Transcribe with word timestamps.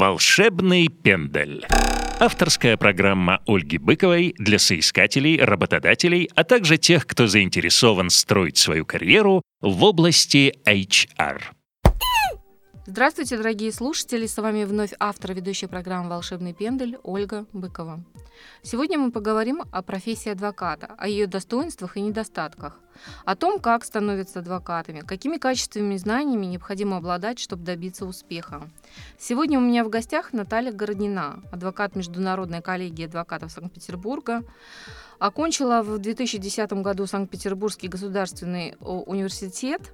Волшебный 0.00 0.88
пендель. 0.88 1.62
Авторская 2.18 2.78
программа 2.78 3.42
Ольги 3.46 3.76
Быковой 3.76 4.34
для 4.38 4.58
соискателей, 4.58 5.38
работодателей, 5.38 6.30
а 6.34 6.42
также 6.42 6.78
тех, 6.78 7.06
кто 7.06 7.26
заинтересован 7.26 8.08
строить 8.08 8.56
свою 8.56 8.86
карьеру 8.86 9.42
в 9.60 9.84
области 9.84 10.54
HR. 10.64 11.42
Здравствуйте, 12.90 13.36
дорогие 13.36 13.70
слушатели! 13.70 14.26
С 14.26 14.36
вами 14.36 14.64
вновь 14.64 14.94
автор 14.98 15.32
ведущей 15.32 15.68
программы 15.68 16.10
«Волшебный 16.10 16.52
пендель» 16.52 16.98
Ольга 17.04 17.46
Быкова. 17.52 18.02
Сегодня 18.62 18.98
мы 18.98 19.12
поговорим 19.12 19.62
о 19.70 19.82
профессии 19.82 20.28
адвоката, 20.28 20.96
о 20.98 21.06
ее 21.06 21.28
достоинствах 21.28 21.96
и 21.96 22.00
недостатках, 22.00 22.80
о 23.24 23.36
том, 23.36 23.60
как 23.60 23.84
становятся 23.84 24.40
адвокатами, 24.40 25.02
какими 25.06 25.36
качествами 25.36 25.94
и 25.94 25.98
знаниями 25.98 26.46
необходимо 26.46 26.96
обладать, 26.96 27.38
чтобы 27.38 27.62
добиться 27.62 28.06
успеха. 28.06 28.68
Сегодня 29.20 29.58
у 29.58 29.62
меня 29.62 29.84
в 29.84 29.88
гостях 29.88 30.32
Наталья 30.32 30.72
Городнина, 30.72 31.44
адвокат 31.52 31.94
Международной 31.94 32.60
коллегии 32.60 33.04
адвокатов 33.04 33.52
Санкт-Петербурга, 33.52 34.42
Окончила 35.20 35.82
в 35.82 35.98
2010 35.98 36.72
году 36.82 37.06
Санкт-Петербургский 37.06 37.88
государственный 37.88 38.74
университет. 38.80 39.92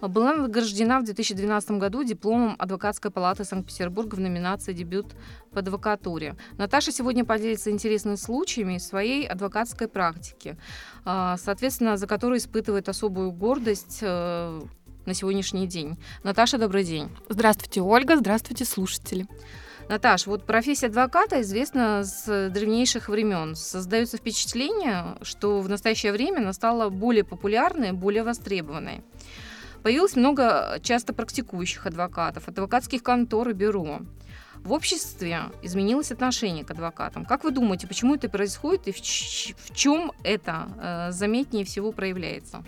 Была 0.00 0.36
награждена 0.36 1.00
в 1.00 1.04
2012 1.04 1.72
году 1.72 2.04
дипломом 2.04 2.54
Адвокатской 2.60 3.10
палаты 3.10 3.42
Санкт-Петербурга 3.42 4.14
в 4.14 4.20
номинации 4.20 4.72
«Дебют 4.72 5.16
в 5.50 5.58
адвокатуре». 5.58 6.36
Наташа 6.58 6.92
сегодня 6.92 7.24
поделится 7.24 7.72
интересными 7.72 8.14
случаями 8.14 8.78
своей 8.78 9.26
адвокатской 9.26 9.88
практики, 9.88 10.56
а, 11.04 11.36
соответственно, 11.38 11.96
за 11.96 12.06
которую 12.06 12.38
испытывает 12.38 12.88
особую 12.88 13.32
гордость 13.32 13.98
э, 14.02 14.60
на 15.06 15.14
сегодняшний 15.14 15.66
день. 15.66 15.98
Наташа, 16.22 16.56
добрый 16.56 16.84
день. 16.84 17.08
Здравствуйте, 17.28 17.80
Ольга. 17.80 18.16
Здравствуйте, 18.16 18.64
слушатели. 18.64 19.26
Наташ, 19.88 20.26
вот 20.26 20.44
профессия 20.44 20.88
адвоката 20.88 21.40
известна 21.40 22.04
с 22.04 22.50
древнейших 22.50 23.08
времен. 23.08 23.56
Создается 23.56 24.18
впечатление, 24.18 25.16
что 25.22 25.60
в 25.60 25.68
настоящее 25.68 26.12
время 26.12 26.40
она 26.40 26.52
стала 26.52 26.90
более 26.90 27.24
популярной, 27.24 27.92
более 27.92 28.22
востребованной. 28.22 29.02
Появилось 29.82 30.14
много 30.14 30.78
часто 30.82 31.14
практикующих 31.14 31.86
адвокатов, 31.86 32.48
адвокатских 32.48 33.02
контор 33.02 33.48
и 33.48 33.52
бюро. 33.54 34.00
В 34.56 34.72
обществе 34.72 35.44
изменилось 35.62 36.12
отношение 36.12 36.64
к 36.64 36.70
адвокатам. 36.70 37.24
Как 37.24 37.44
вы 37.44 37.50
думаете, 37.50 37.86
почему 37.86 38.16
это 38.16 38.28
происходит 38.28 38.88
и 38.88 38.92
в, 38.92 38.96
в 38.98 39.74
чем 39.74 40.12
это 40.22 40.68
э, 41.08 41.12
заметнее 41.12 41.64
всего 41.64 41.92
проявляется? 41.92 42.62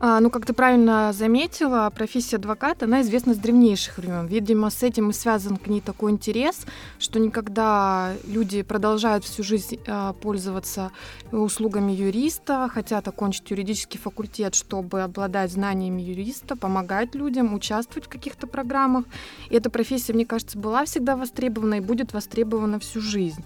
А, 0.00 0.20
ну, 0.20 0.30
как 0.30 0.46
ты 0.46 0.52
правильно 0.52 1.12
заметила, 1.12 1.90
профессия 1.92 2.36
адвоката, 2.36 2.84
она 2.84 3.00
известна 3.00 3.34
с 3.34 3.38
древнейших 3.38 3.98
времен. 3.98 4.26
Видимо, 4.26 4.70
с 4.70 4.84
этим 4.84 5.10
и 5.10 5.12
связан 5.12 5.56
к 5.56 5.66
ней 5.66 5.80
такой 5.80 6.12
интерес, 6.12 6.66
что 7.00 7.18
никогда 7.18 8.12
люди 8.24 8.62
продолжают 8.62 9.24
всю 9.24 9.42
жизнь 9.42 9.80
а, 9.88 10.12
пользоваться 10.12 10.92
услугами 11.32 11.90
юриста, 11.90 12.70
хотят 12.72 13.08
окончить 13.08 13.50
юридический 13.50 13.98
факультет, 13.98 14.54
чтобы 14.54 15.02
обладать 15.02 15.50
знаниями 15.50 16.02
юриста, 16.02 16.54
помогать 16.54 17.16
людям, 17.16 17.52
участвовать 17.52 18.06
в 18.06 18.08
каких-то 18.08 18.46
программах. 18.46 19.04
И 19.50 19.56
эта 19.56 19.68
профессия, 19.68 20.12
мне 20.12 20.26
кажется, 20.26 20.58
была 20.58 20.84
всегда 20.84 21.16
востребована 21.16 21.74
и 21.74 21.80
будет 21.80 22.12
востребована 22.12 22.78
всю 22.78 23.00
жизнь. 23.00 23.44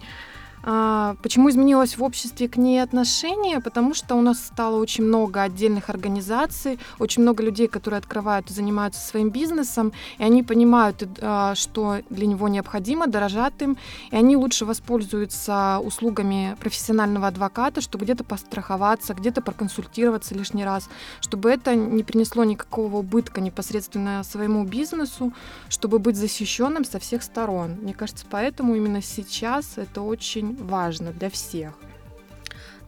А, 0.65 1.17
почему 1.23 1.51
изменилось 1.51 1.97
в 1.97 2.03
обществе 2.05 2.49
к 2.49 2.57
ней 2.57 2.83
отношение? 2.83 3.61
Потому 3.61 3.95
что 3.95 4.15
у 4.15 4.21
нас 4.21 4.39
стало 4.39 4.77
очень 4.77 5.05
много 5.05 5.43
отдельных 5.43 5.91
организаций, 5.91 6.79
очень 6.99 7.23
много 7.23 7.43
людей, 7.43 7.67
которые 7.67 7.99
открывают 7.99 8.51
и 8.51 8.55
занимаются 8.55 9.01
своим 9.01 9.31
бизнесом, 9.31 9.93
и 10.19 10.23
они 10.23 10.43
понимают, 10.43 11.03
а, 11.21 11.55
что 11.57 11.99
для 12.11 12.27
него 12.27 12.49
необходимо, 12.49 13.09
дорожат 13.09 13.61
им, 13.63 13.77
и 14.11 14.17
они 14.17 14.37
лучше 14.37 14.65
воспользуются 14.65 15.81
услугами 15.83 16.57
профессионального 16.61 17.27
адвоката, 17.27 17.81
чтобы 17.81 18.05
где-то 18.05 18.23
постраховаться, 18.23 19.15
где-то 19.15 19.43
проконсультироваться 19.43 20.35
лишний 20.35 20.65
раз, 20.65 20.89
чтобы 21.21 21.51
это 21.51 21.75
не 21.75 22.05
принесло 22.05 22.45
никакого 22.45 22.99
убытка 22.99 23.41
непосредственно 23.41 24.23
своему 24.23 24.65
бизнесу, 24.65 25.33
чтобы 25.69 25.99
быть 25.99 26.17
защищенным 26.17 26.85
со 26.85 27.01
всех 27.01 27.23
сторон. 27.23 27.79
Мне 27.83 27.95
кажется, 27.95 28.27
поэтому 28.31 28.77
именно 28.77 29.03
сейчас 29.03 29.73
это 29.77 30.03
очень 30.03 30.52
важно 30.59 31.13
для 31.13 31.31
всех. 31.31 31.75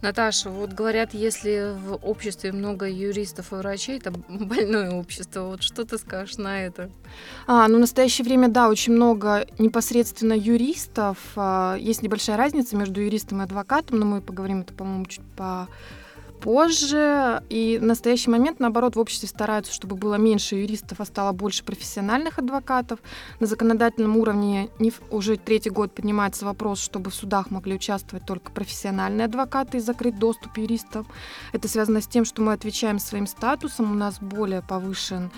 Наташа, 0.01 0.49
вот 0.49 0.71
говорят, 0.73 1.13
если 1.13 1.73
в 1.75 1.95
обществе 1.95 2.51
много 2.51 2.87
юристов 2.87 3.51
и 3.51 3.55
врачей, 3.55 3.97
это 3.97 4.11
больное 4.29 4.91
общество. 4.91 5.41
Вот 5.41 5.63
что 5.63 5.83
ты 5.85 5.97
скажешь 5.97 6.37
на 6.37 6.65
это? 6.65 6.91
А, 7.47 7.67
ну, 7.67 7.77
в 7.77 7.79
настоящее 7.79 8.25
время, 8.25 8.47
да, 8.47 8.69
очень 8.69 8.93
много 8.93 9.47
непосредственно 9.57 10.33
юристов. 10.33 11.17
А, 11.35 11.75
есть 11.79 12.03
небольшая 12.03 12.37
разница 12.37 12.75
между 12.75 13.01
юристом 13.01 13.41
и 13.41 13.45
адвокатом, 13.45 13.99
но 13.99 14.05
мы 14.05 14.21
поговорим 14.21 14.61
это, 14.61 14.73
по-моему, 14.73 15.05
чуть 15.05 15.25
по 15.35 15.67
позже. 16.41 17.41
И 17.49 17.77
в 17.81 17.83
настоящий 17.83 18.29
момент, 18.29 18.59
наоборот, 18.59 18.95
в 18.95 18.99
обществе 18.99 19.27
стараются, 19.27 19.73
чтобы 19.73 19.95
было 19.95 20.15
меньше 20.15 20.55
юристов, 20.55 21.01
а 21.01 21.05
стало 21.05 21.31
больше 21.31 21.63
профессиональных 21.63 22.39
адвокатов. 22.39 22.99
На 23.39 23.47
законодательном 23.47 24.17
уровне 24.17 24.69
не, 24.79 24.91
уже 25.11 25.37
третий 25.37 25.69
год 25.69 25.93
поднимается 25.93 26.45
вопрос, 26.45 26.79
чтобы 26.79 27.11
в 27.11 27.15
судах 27.15 27.51
могли 27.51 27.75
участвовать 27.75 28.25
только 28.25 28.51
профессиональные 28.51 29.25
адвокаты 29.25 29.77
и 29.77 29.81
закрыть 29.81 30.19
доступ 30.19 30.57
юристов. 30.57 31.05
Это 31.53 31.67
связано 31.67 32.01
с 32.01 32.07
тем, 32.07 32.25
что 32.25 32.41
мы 32.41 32.53
отвечаем 32.53 32.99
своим 32.99 33.27
статусом, 33.27 33.91
у 33.91 33.95
нас 33.95 34.19
более 34.19 34.61
повышен 34.61 35.31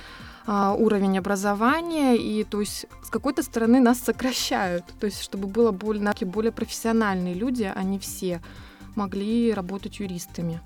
а, 0.49 0.73
уровень 0.73 1.17
образования, 1.17 2.15
и 2.15 2.45
то 2.45 2.61
есть 2.61 2.85
с 3.03 3.09
какой-то 3.09 3.43
стороны 3.43 3.81
нас 3.81 3.99
сокращают, 3.99 4.85
то 4.97 5.05
есть 5.05 5.21
чтобы 5.21 5.47
было 5.47 5.71
более, 5.71 6.13
более 6.25 6.53
профессиональные 6.53 7.33
люди, 7.33 7.69
а 7.73 7.83
не 7.83 7.99
все 7.99 8.41
могли 8.97 9.53
работать 9.53 9.99
юристами. 9.99 10.59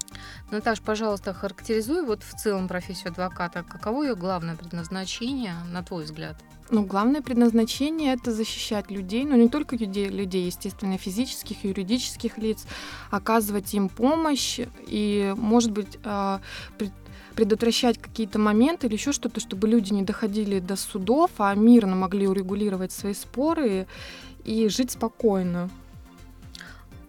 Наташ, 0.50 0.82
пожалуйста, 0.82 1.34
характеризуй 1.34 2.04
вот 2.04 2.24
в 2.24 2.36
целом 2.36 2.68
профессию 2.68 3.12
адвоката. 3.12 3.64
Каково 3.64 4.04
ее 4.04 4.16
главное 4.16 4.56
предназначение, 4.56 5.54
на 5.72 5.84
твой 5.84 6.06
взгляд? 6.06 6.36
Ну, 6.72 6.86
главное 6.86 7.22
предназначение 7.22 8.14
это 8.14 8.32
защищать 8.32 8.90
людей, 8.90 9.26
но 9.26 9.36
ну, 9.36 9.44
не 9.44 9.50
только 9.50 9.76
людей, 9.76 10.08
людей, 10.08 10.46
естественно, 10.46 10.98
физических, 10.98 11.66
юридических 11.66 12.38
лиц, 12.38 12.66
оказывать 13.10 13.74
им 13.74 13.90
помощь 13.90 14.62
и, 14.88 15.34
может 15.36 15.72
быть, 15.72 16.00
а, 16.06 16.40
предотвращать 17.36 17.98
какие-то 17.98 18.40
моменты 18.40 18.88
или 18.88 18.94
еще 18.94 19.12
что-то, 19.12 19.42
чтобы 19.42 19.68
люди 19.68 19.92
не 19.92 20.04
доходили 20.04 20.60
до 20.60 20.78
судов, 20.78 21.32
а 21.40 21.54
мирно 21.56 21.96
могли 21.96 22.26
урегулировать 22.28 22.94
свои 22.94 23.14
споры 23.14 23.86
и 24.46 24.70
жить 24.70 24.92
спокойно. 24.92 25.70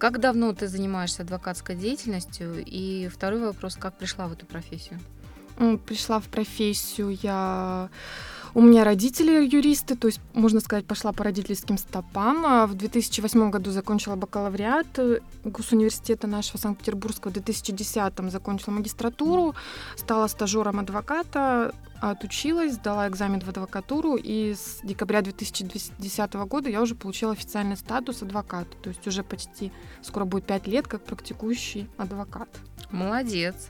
Как 0.02 0.18
давно 0.18 0.52
ты 0.52 0.66
занимаешься 0.66 1.22
адвокатской 1.22 1.76
деятельностью? 1.76 2.60
И 2.66 3.06
второй 3.06 3.38
вопрос, 3.38 3.76
как 3.76 3.96
пришла 3.96 4.26
в 4.26 4.32
эту 4.32 4.46
профессию? 4.46 4.98
Пришла 5.86 6.18
в 6.18 6.26
профессию 6.26 7.16
я 7.22 7.88
у 8.54 8.60
меня 8.60 8.84
родители 8.84 9.46
юристы, 9.46 9.96
то 9.96 10.08
есть, 10.08 10.20
можно 10.34 10.60
сказать, 10.60 10.84
пошла 10.84 11.12
по 11.12 11.24
родительским 11.24 11.78
стопам. 11.78 12.44
А 12.44 12.66
в 12.66 12.74
2008 12.74 13.50
году 13.50 13.70
закончила 13.70 14.14
бакалавриат 14.16 14.98
э, 14.98 15.20
Госуниверситета 15.44 16.26
нашего 16.26 16.58
Санкт-Петербургского. 16.58 17.30
В 17.30 17.34
2010 17.34 18.12
закончила 18.30 18.74
магистратуру, 18.74 19.54
стала 19.96 20.26
стажером 20.26 20.80
адвоката, 20.80 21.74
отучилась, 22.00 22.74
сдала 22.74 23.08
экзамен 23.08 23.40
в 23.40 23.48
адвокатуру, 23.48 24.16
и 24.16 24.54
с 24.54 24.80
декабря 24.82 25.22
2010 25.22 26.34
года 26.34 26.68
я 26.68 26.82
уже 26.82 26.94
получила 26.94 27.32
официальный 27.32 27.76
статус 27.76 28.22
адвоката. 28.22 28.76
То 28.82 28.90
есть 28.90 29.06
уже 29.06 29.22
почти 29.22 29.72
скоро 30.02 30.24
будет 30.24 30.44
пять 30.44 30.66
лет 30.66 30.86
как 30.88 31.02
практикующий 31.04 31.88
адвокат. 31.96 32.48
Молодец. 32.90 33.68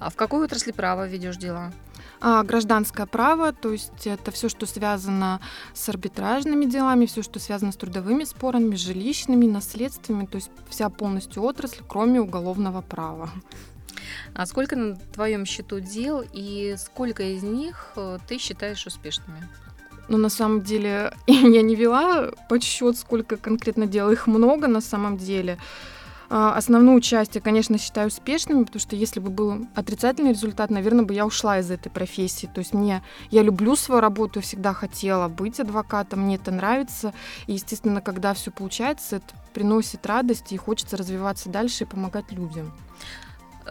А 0.00 0.10
в 0.10 0.16
какой 0.16 0.44
отрасли 0.44 0.72
права 0.72 1.06
ведешь 1.06 1.36
дела? 1.36 1.72
А, 2.20 2.42
гражданское 2.42 3.06
право, 3.06 3.52
то 3.52 3.72
есть 3.72 4.06
это 4.06 4.30
все, 4.30 4.48
что 4.48 4.66
связано 4.66 5.40
с 5.74 5.88
арбитражными 5.88 6.64
делами, 6.64 7.06
все, 7.06 7.22
что 7.22 7.38
связано 7.38 7.72
с 7.72 7.76
трудовыми 7.76 8.24
спорами, 8.24 8.74
жилищными, 8.74 9.46
наследствами, 9.46 10.26
то 10.26 10.36
есть 10.36 10.50
вся 10.68 10.88
полностью 10.88 11.42
отрасль, 11.42 11.82
кроме 11.86 12.20
уголовного 12.20 12.80
права. 12.80 13.30
А 14.34 14.46
сколько 14.46 14.76
на 14.76 14.96
твоем 14.96 15.46
счету 15.46 15.80
дел 15.80 16.24
и 16.32 16.76
сколько 16.78 17.22
из 17.22 17.42
них 17.42 17.92
э, 17.96 18.18
ты 18.28 18.38
считаешь 18.38 18.86
успешными? 18.86 19.48
Ну, 20.08 20.18
на 20.18 20.28
самом 20.28 20.62
деле, 20.62 21.12
я 21.26 21.62
не 21.62 21.74
вела 21.74 22.30
подсчет, 22.48 22.96
сколько 22.96 23.36
конкретно 23.36 23.86
дел. 23.86 24.10
Их 24.10 24.26
много 24.26 24.68
на 24.68 24.80
самом 24.80 25.16
деле. 25.16 25.58
А, 26.28 26.54
основную 26.54 27.00
часть 27.00 27.34
я, 27.34 27.40
конечно, 27.40 27.78
считаю 27.78 28.08
успешными, 28.08 28.64
потому 28.64 28.80
что 28.80 28.96
если 28.96 29.20
бы 29.20 29.30
был 29.30 29.66
отрицательный 29.74 30.30
результат, 30.30 30.70
наверное, 30.70 31.04
бы 31.04 31.14
я 31.14 31.26
ушла 31.26 31.58
из 31.58 31.70
этой 31.70 31.90
профессии. 31.90 32.48
То 32.52 32.60
есть 32.60 32.74
мне, 32.74 33.02
я 33.30 33.42
люблю 33.42 33.76
свою 33.76 34.00
работу, 34.00 34.40
всегда 34.40 34.72
хотела 34.72 35.28
быть 35.28 35.60
адвокатом, 35.60 36.20
мне 36.20 36.36
это 36.36 36.50
нравится. 36.50 37.14
И, 37.46 37.52
естественно, 37.54 38.00
когда 38.00 38.34
все 38.34 38.50
получается, 38.50 39.16
это 39.16 39.34
приносит 39.54 40.06
радость 40.06 40.52
и 40.52 40.56
хочется 40.56 40.96
развиваться 40.96 41.48
дальше 41.48 41.84
и 41.84 41.86
помогать 41.86 42.32
людям. 42.32 42.72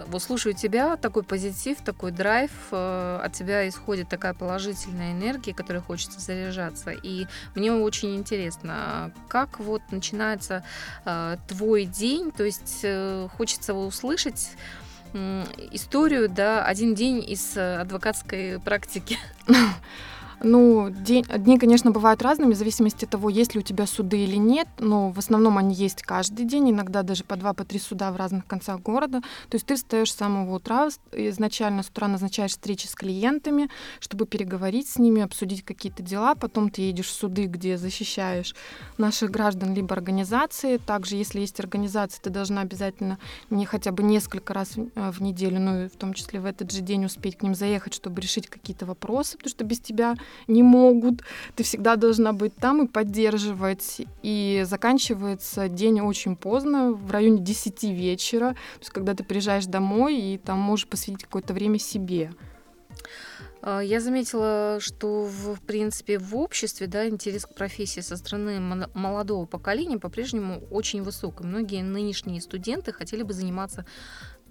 Вот 0.07 0.21
слушаю 0.21 0.53
тебя, 0.53 0.97
такой 0.97 1.23
позитив, 1.23 1.77
такой 1.81 2.11
драйв, 2.11 2.51
э, 2.71 3.19
от 3.23 3.33
тебя 3.33 3.67
исходит 3.67 4.09
такая 4.09 4.33
положительная 4.33 5.13
энергия, 5.13 5.53
которой 5.53 5.81
хочется 5.81 6.19
заряжаться. 6.19 6.91
И 6.91 7.27
мне 7.55 7.71
очень 7.71 8.15
интересно, 8.15 9.11
как 9.27 9.59
вот 9.59 9.81
начинается 9.91 10.63
э, 11.05 11.37
твой 11.47 11.85
день, 11.85 12.31
то 12.31 12.43
есть 12.43 12.79
э, 12.83 13.27
хочется 13.37 13.73
услышать 13.73 14.51
историю, 15.71 16.27
да, 16.27 16.65
один 16.65 16.93
день 16.93 17.23
из 17.25 17.55
адвокатской 17.55 18.59
практики. 18.59 19.17
Ну, 20.43 20.89
день, 20.89 21.23
дни, 21.23 21.57
конечно, 21.57 21.91
бывают 21.91 22.21
разными, 22.21 22.53
в 22.53 22.57
зависимости 22.57 23.05
от 23.05 23.11
того, 23.11 23.29
есть 23.29 23.55
ли 23.55 23.59
у 23.59 23.63
тебя 23.63 23.87
суды 23.87 24.23
или 24.23 24.35
нет, 24.35 24.67
но 24.79 25.11
в 25.11 25.19
основном 25.19 25.57
они 25.57 25.73
есть 25.73 26.01
каждый 26.01 26.45
день, 26.45 26.71
иногда 26.71 27.03
даже 27.03 27.23
по 27.23 27.35
два, 27.35 27.53
по 27.53 27.63
три 27.63 27.79
суда 27.79 28.11
в 28.11 28.17
разных 28.17 28.45
концах 28.45 28.81
города. 28.81 29.21
То 29.49 29.55
есть 29.55 29.65
ты 29.65 29.75
встаешь 29.75 30.11
с 30.11 30.15
самого 30.15 30.55
утра, 30.55 30.89
изначально 31.11 31.83
с 31.83 31.89
утра 31.89 32.07
назначаешь 32.07 32.51
встречи 32.51 32.87
с 32.87 32.95
клиентами, 32.95 33.69
чтобы 33.99 34.25
переговорить 34.25 34.89
с 34.89 34.97
ними, 34.97 35.21
обсудить 35.21 35.63
какие-то 35.63 36.03
дела, 36.03 36.35
потом 36.35 36.69
ты 36.69 36.81
едешь 36.81 37.07
в 37.07 37.13
суды, 37.13 37.45
где 37.45 37.77
защищаешь 37.77 38.55
наших 38.97 39.31
граждан 39.31 39.73
либо 39.73 39.95
организации. 39.95 40.77
Также, 40.77 41.15
если 41.15 41.39
есть 41.39 41.59
организация, 41.59 42.21
ты 42.21 42.29
должна 42.29 42.61
обязательно 42.61 43.19
не 43.49 43.65
хотя 43.65 43.91
бы 43.91 44.03
несколько 44.03 44.53
раз 44.53 44.75
в 44.75 44.89
э, 44.95 45.11
неделю, 45.19 45.59
ну 45.59 45.85
и 45.85 45.87
в 45.87 45.95
том 45.95 46.13
числе 46.13 46.39
в 46.39 46.45
этот 46.45 46.71
же 46.71 46.81
день 46.81 47.05
успеть 47.05 47.37
к 47.37 47.43
ним 47.43 47.55
заехать, 47.55 47.93
чтобы 47.93 48.21
решить 48.21 48.47
какие-то 48.47 48.85
вопросы, 48.85 49.37
потому 49.37 49.49
что 49.49 49.63
без 49.63 49.79
тебя 49.79 50.15
не 50.47 50.63
могут. 50.63 51.21
Ты 51.55 51.63
всегда 51.63 51.95
должна 51.95 52.33
быть 52.33 52.55
там 52.55 52.85
и 52.85 52.87
поддерживать. 52.87 54.01
И 54.23 54.63
заканчивается 54.65 55.67
день 55.69 56.01
очень 56.01 56.35
поздно, 56.35 56.91
в 56.91 57.11
районе 57.11 57.41
10 57.41 57.83
вечера, 57.83 58.51
то 58.51 58.79
есть 58.79 58.91
когда 58.91 59.13
ты 59.13 59.23
приезжаешь 59.23 59.65
домой 59.65 60.17
и 60.17 60.37
там 60.37 60.59
можешь 60.59 60.87
посвятить 60.87 61.23
какое-то 61.23 61.53
время 61.53 61.79
себе. 61.79 62.31
А, 63.65 63.79
я 63.79 63.99
заметила, 63.99 64.77
что 64.79 65.25
в 65.25 65.59
принципе 65.61 66.19
в 66.19 66.35
обществе 66.35 66.85
да, 66.85 67.07
интерес 67.07 67.47
к 67.47 67.55
профессии 67.55 68.01
со 68.01 68.15
стороны 68.15 68.59
молодого 68.93 69.47
поколения 69.47 69.97
по-прежнему 69.97 70.61
очень 70.69 71.01
высок. 71.01 71.41
И 71.41 71.47
многие 71.47 71.81
нынешние 71.81 72.41
студенты 72.41 72.93
хотели 72.93 73.23
бы 73.23 73.33
заниматься 73.33 73.85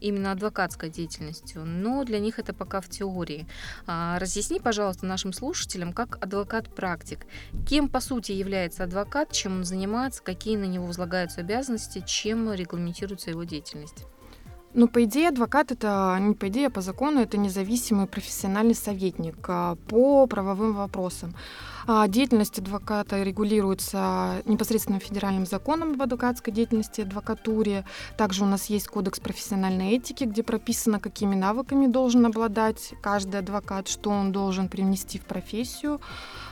именно 0.04 0.32
адвокатской 0.32 0.90
деятельностью, 0.90 1.64
но 1.64 2.04
для 2.04 2.18
них 2.18 2.38
это 2.38 2.52
пока 2.52 2.80
в 2.80 2.88
теории. 2.88 3.46
А, 3.86 4.18
разъясни, 4.18 4.60
пожалуйста, 4.60 5.06
нашим 5.06 5.32
слушателям, 5.32 5.92
как 5.92 6.22
адвокат-практик, 6.22 7.26
кем 7.66 7.88
по 7.88 8.00
сути 8.00 8.32
является 8.32 8.84
адвокат, 8.84 9.32
чем 9.32 9.56
он 9.56 9.64
занимается, 9.64 10.22
какие 10.22 10.56
на 10.56 10.64
него 10.64 10.86
возлагаются 10.86 11.40
обязанности, 11.40 12.04
чем 12.06 12.52
регламентируется 12.52 13.30
его 13.30 13.44
деятельность. 13.44 14.04
Ну, 14.74 14.88
по 14.88 15.04
идее, 15.04 15.28
адвокат 15.28 15.70
это 15.70 16.18
не 16.20 16.34
по 16.34 16.48
идее, 16.48 16.66
а 16.66 16.70
по 16.70 16.80
закону 16.80 17.20
это 17.20 17.38
независимый 17.38 18.06
профессиональный 18.06 18.74
советник 18.74 19.36
а, 19.48 19.76
по 19.88 20.26
правовым 20.26 20.74
вопросам. 20.74 21.34
А 21.86 22.08
деятельность 22.08 22.58
адвоката 22.58 23.22
регулируется 23.22 24.42
непосредственно 24.46 25.00
федеральным 25.00 25.46
законом 25.46 25.92
об 25.92 26.02
адвокатской 26.02 26.52
деятельности, 26.52 27.02
адвокатуре. 27.02 27.84
Также 28.16 28.44
у 28.44 28.46
нас 28.46 28.66
есть 28.66 28.88
кодекс 28.88 29.20
профессиональной 29.20 29.92
этики, 29.92 30.24
где 30.24 30.42
прописано, 30.42 30.98
какими 30.98 31.34
навыками 31.34 31.86
должен 31.86 32.24
обладать 32.26 32.94
каждый 33.02 33.40
адвокат, 33.40 33.88
что 33.88 34.10
он 34.10 34.32
должен 34.32 34.68
привнести 34.68 35.18
в 35.18 35.24
профессию. 35.24 36.00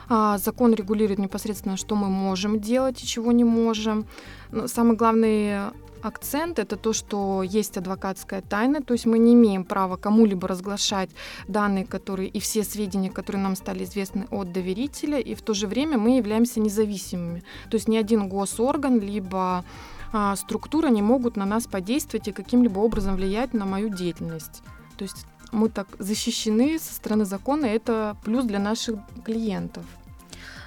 А, 0.09 0.37
закон 0.39 0.75
регулирует 0.75 1.19
непосредственно, 1.19 1.77
что 1.77 1.97
мы 1.97 2.09
можем 2.09 2.61
делать 2.61 3.03
и 3.03 3.07
чего 3.07 3.33
не 3.33 3.45
можем. 3.45 4.07
Но 4.51 4.69
самый 4.69 4.97
главный 4.97 5.73
акцент 6.03 6.59
это 6.59 6.77
то, 6.77 6.93
что 6.93 7.43
есть 7.43 7.77
адвокатская 7.77 8.43
тайна, 8.43 8.83
то 8.83 8.93
есть 8.93 9.07
мы 9.07 9.19
не 9.19 9.35
имеем 9.35 9.65
права 9.65 9.97
кому-либо 9.97 10.49
разглашать 10.49 11.11
данные, 11.49 11.87
которые 11.87 12.29
и 12.29 12.41
все 12.41 12.65
сведения, 12.65 13.11
которые 13.11 13.43
нам 13.43 13.57
стали 13.57 13.85
известны 13.85 14.27
от 14.31 14.53
доверителя, 14.53 15.19
и 15.23 15.35
в 15.35 15.43
то 15.43 15.55
же 15.55 15.67
время 15.67 15.99
мы 15.99 16.17
являемся 16.17 16.61
независимыми. 16.61 17.43
То 17.71 17.77
есть 17.77 17.89
ни 17.89 17.97
один 17.97 18.29
госорган 18.29 19.01
либо 19.01 19.65
а, 20.13 20.37
структура 20.37 20.89
не 20.89 21.03
могут 21.03 21.37
на 21.37 21.47
нас 21.47 21.67
подействовать 21.67 22.29
и 22.29 22.33
каким-либо 22.33 22.79
образом 22.81 23.17
влиять 23.17 23.55
на 23.55 23.65
мою 23.65 23.89
деятельность. 23.89 24.63
То 24.97 25.05
есть 25.05 25.27
мы 25.53 25.69
так 25.69 25.87
защищены 25.99 26.79
со 26.79 26.95
стороны 26.95 27.25
закона, 27.25 27.67
и 27.67 27.71
это 27.71 28.17
плюс 28.25 28.45
для 28.45 28.59
наших 28.59 28.99
клиентов. 29.25 29.85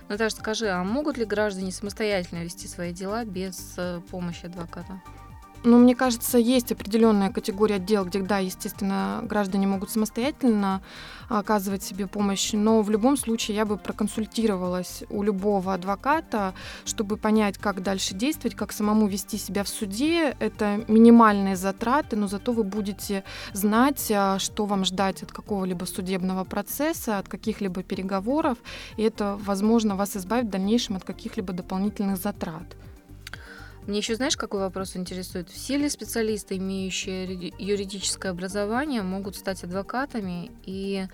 Наташа, 0.07 0.35
скажи, 0.35 0.67
а 0.67 0.83
могут 0.83 1.17
ли 1.17 1.25
граждане 1.25 1.71
самостоятельно 1.71 2.43
вести 2.43 2.67
свои 2.67 2.93
дела 2.93 3.25
без 3.25 3.73
э, 3.77 4.01
помощи 4.11 4.45
адвоката? 4.45 5.01
Ну, 5.65 5.79
мне 5.79 5.95
кажется, 5.95 6.37
есть 6.37 6.71
определенная 6.71 7.31
категория 7.31 7.79
дел, 7.79 8.05
где, 8.05 8.21
да, 8.21 8.37
естественно, 8.37 9.21
граждане 9.23 9.65
могут 9.65 9.89
самостоятельно 9.89 10.83
оказывать 11.27 11.81
себе 11.81 12.05
помощь, 12.05 12.53
но 12.53 12.83
в 12.83 12.91
любом 12.91 13.17
случае 13.17 13.57
я 13.57 13.65
бы 13.65 13.77
проконсультировалась 13.77 15.03
у 15.09 15.23
любого 15.23 15.73
адвоката, 15.73 16.53
чтобы 16.85 17.17
понять, 17.17 17.57
как 17.57 17.81
дальше 17.81 18.13
действовать, 18.13 18.55
как 18.55 18.71
самому 18.71 19.07
вести 19.07 19.39
себя 19.39 19.63
в 19.63 19.67
суде. 19.67 20.35
Это 20.39 20.85
минимальные 20.87 21.55
затраты, 21.55 22.15
но 22.15 22.27
зато 22.27 22.51
вы 22.53 22.63
будете 22.63 23.23
знать, 23.53 24.11
а, 24.11 24.37
что 24.37 24.65
вам 24.67 24.85
ждать 24.85 25.23
от 25.23 25.31
какого-либо 25.31 25.85
судебного 25.85 26.43
процесса, 26.43 27.17
от 27.17 27.27
каких-либо 27.27 27.81
переговоров, 27.81 28.59
и 28.97 29.01
это, 29.01 29.35
возможно, 29.43 29.95
вас 29.95 30.15
избавит 30.15 30.45
в 30.45 30.49
дальнейшем 30.49 30.95
от 30.95 31.03
каких-либо 31.03 31.53
дополнительных 31.53 32.17
затрат. 32.17 32.75
Мне 33.87 33.99
еще 33.99 34.15
знаешь, 34.15 34.35
какой 34.35 34.61
вопрос 34.61 34.95
интересует? 34.95 35.49
Все 35.49 35.77
ли 35.77 35.89
специалисты, 35.89 36.57
имеющие 36.57 37.53
юридическое 37.59 38.31
образование, 38.31 39.03
могут 39.03 39.35
стать 39.35 39.63
адвокатами? 39.63 40.51
И 40.65 41.05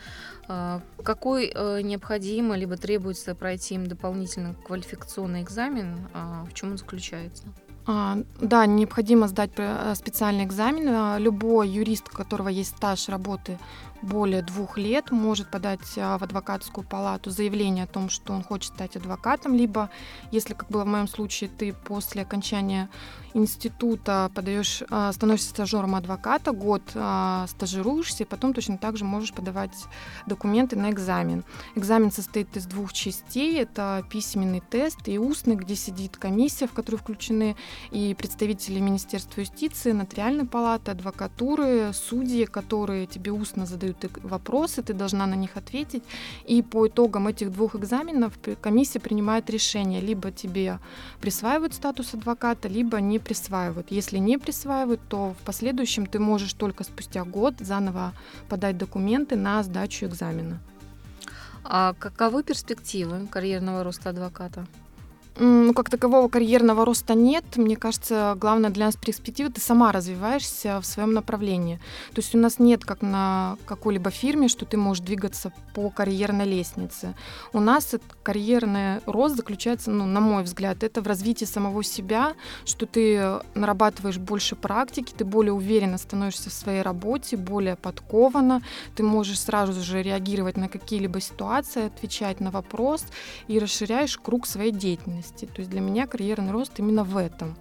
э, 0.48 0.80
какой 1.04 1.52
э, 1.54 1.82
необходимо 1.82 2.56
либо 2.56 2.78
требуется 2.78 3.36
пройти 3.36 3.76
им 3.76 3.88
дополнительно 3.88 4.54
квалификационный 4.54 5.42
экзамен? 5.42 6.08
Э, 6.14 6.46
в 6.50 6.54
чем 6.54 6.72
он 6.72 6.78
заключается? 6.78 7.44
А, 7.94 8.18
да, 8.40 8.66
необходимо 8.66 9.28
сдать 9.28 9.52
э, 9.58 9.94
специальный 9.96 10.46
экзамен. 10.46 10.88
А, 10.88 11.18
любой 11.18 11.68
юрист, 11.68 12.08
у 12.08 12.16
которого 12.16 12.48
есть 12.48 12.78
стаж 12.78 13.10
работы 13.10 13.60
более 14.02 14.42
двух 14.42 14.78
лет, 14.78 15.12
может 15.12 15.52
подать 15.52 15.98
а, 15.98 16.18
в 16.18 16.24
адвокатскую 16.24 16.88
палату 16.88 17.32
заявление 17.32 17.84
о 17.84 17.88
том, 17.88 18.10
что 18.10 18.34
он 18.34 18.44
хочет 18.44 18.74
стать 18.74 18.96
адвокатом, 18.96 19.54
либо, 19.54 19.90
если, 20.32 20.54
как 20.54 20.70
было 20.70 20.86
в 20.86 20.88
моем 20.88 21.08
случае, 21.08 21.50
ты 21.50 21.74
после 21.74 22.22
окончания 22.22 22.90
института 23.34 24.30
подаешь, 24.36 24.84
становишься 25.14 25.52
стажером 25.52 25.96
адвоката, 25.96 26.52
год 26.52 26.82
стажируешься, 27.48 28.24
и 28.24 28.26
потом 28.26 28.54
точно 28.54 28.78
так 28.78 28.98
же 28.98 29.06
можешь 29.06 29.34
подавать 29.34 29.72
документы 30.28 30.76
на 30.76 30.90
экзамен. 30.90 31.46
Экзамен 31.76 32.12
состоит 32.12 32.58
из 32.58 32.66
двух 32.66 32.92
частей. 32.92 33.58
Это 33.58 34.04
письменный 34.10 34.60
тест 34.60 35.08
и 35.08 35.18
устный, 35.18 35.56
где 35.56 35.78
сидит 35.78 36.18
комиссия, 36.18 36.68
в 36.68 36.74
которую 36.74 37.00
включены 37.00 37.56
и 37.90 38.14
представители 38.14 38.80
Министерства 38.80 39.42
юстиции, 39.42 39.92
нотариальной 39.92 40.46
палаты, 40.46 40.92
адвокатуры, 40.92 41.92
судьи, 41.94 42.46
которые 42.46 43.08
тебе 43.08 43.32
устно 43.32 43.66
задают 43.66 43.98
вопросы, 44.24 44.84
ты 44.84 44.94
должна 44.94 45.26
на 45.26 45.36
них 45.36 45.58
ответить. 45.58 46.04
И 46.46 46.62
по 46.62 46.88
итогам 46.88 47.28
этих 47.28 47.52
двух 47.52 47.76
экзаменов 47.76 48.38
комиссия 48.62 49.00
принимает 49.00 49.50
решение, 49.50 50.02
либо 50.02 50.32
тебе 50.32 50.80
присваивают 51.20 51.74
статус 51.74 52.14
адвоката, 52.14 52.68
либо 52.68 53.02
не 53.02 53.20
присваивают. 53.20 53.88
Если 53.90 54.18
не 54.18 54.38
присваивают, 54.38 55.02
то 55.10 55.36
в 55.40 55.46
последующем 55.46 56.06
ты 56.06 56.20
можешь 56.20 56.54
только 56.54 56.84
спустя 56.84 57.24
год 57.24 57.56
заново 57.60 58.14
подать 58.50 58.78
документы 58.78 59.36
на 59.36 59.64
сдачу 59.64 60.06
экзамена. 60.06 60.60
А 61.64 61.94
каковы 61.94 62.44
перспективы 62.44 63.28
карьерного 63.28 63.84
роста 63.84 64.10
адвоката? 64.10 64.66
Ну, 65.44 65.74
как 65.74 65.90
такового 65.90 66.28
карьерного 66.28 66.86
роста 66.86 67.16
нет. 67.16 67.44
Мне 67.56 67.76
кажется, 67.76 68.38
главное 68.40 68.70
для 68.70 68.86
нас 68.86 68.96
перспектива, 68.96 69.52
ты 69.52 69.60
сама 69.60 69.92
развиваешься 69.92 70.80
в 70.80 70.86
своем 70.86 71.14
направлении. 71.14 71.80
То 72.14 72.22
есть 72.22 72.36
у 72.36 72.38
нас 72.38 72.60
нет, 72.60 72.86
как 72.86 73.02
на 73.02 73.58
какой-либо 73.66 74.12
фирме, 74.12 74.50
что 74.50 74.66
ты 74.68 74.78
можешь 74.78 75.04
двигаться 75.04 75.52
по 75.74 75.90
карьерной 75.90 76.46
лестнице. 76.46 77.16
У 77.54 77.60
нас 77.60 77.96
карьерный 78.22 79.00
рост 79.08 79.36
заключается, 79.36 79.90
ну, 79.90 80.06
на 80.06 80.20
мой 80.20 80.44
взгляд, 80.44 80.84
это 80.84 81.02
в 81.02 81.08
развитии 81.08 81.46
самого 81.46 81.84
себя, 81.84 82.36
что 82.64 82.86
ты 82.86 83.40
нарабатываешь 83.56 84.20
больше 84.20 84.56
практики, 84.56 85.12
ты 85.18 85.26
более 85.26 85.54
уверенно 85.54 85.98
становишься 85.98 86.52
в 86.52 86.54
своей 86.54 86.84
работе, 86.84 87.36
более 87.36 87.78
подкована, 87.78 88.62
ты 88.96 89.02
можешь 89.02 89.40
сразу 89.40 89.82
же 89.82 90.04
реагировать 90.04 90.58
на 90.58 90.70
какие-либо 90.70 91.20
ситуации, 91.20 91.88
отвечать 91.88 92.40
на 92.42 92.52
вопрос 92.52 93.06
и 93.48 93.58
расширяешь 93.58 94.20
круг 94.20 94.46
своей 94.46 94.72
деятельности 94.72 95.31
деятельности. 95.32 95.46
То 95.46 95.62
есть 95.62 95.72
для 95.72 95.82
меня 95.82 96.08
карьерный 96.08 96.52
рост 96.52 96.74
именно 96.78 97.04
в 97.04 97.18
этом. 97.18 97.56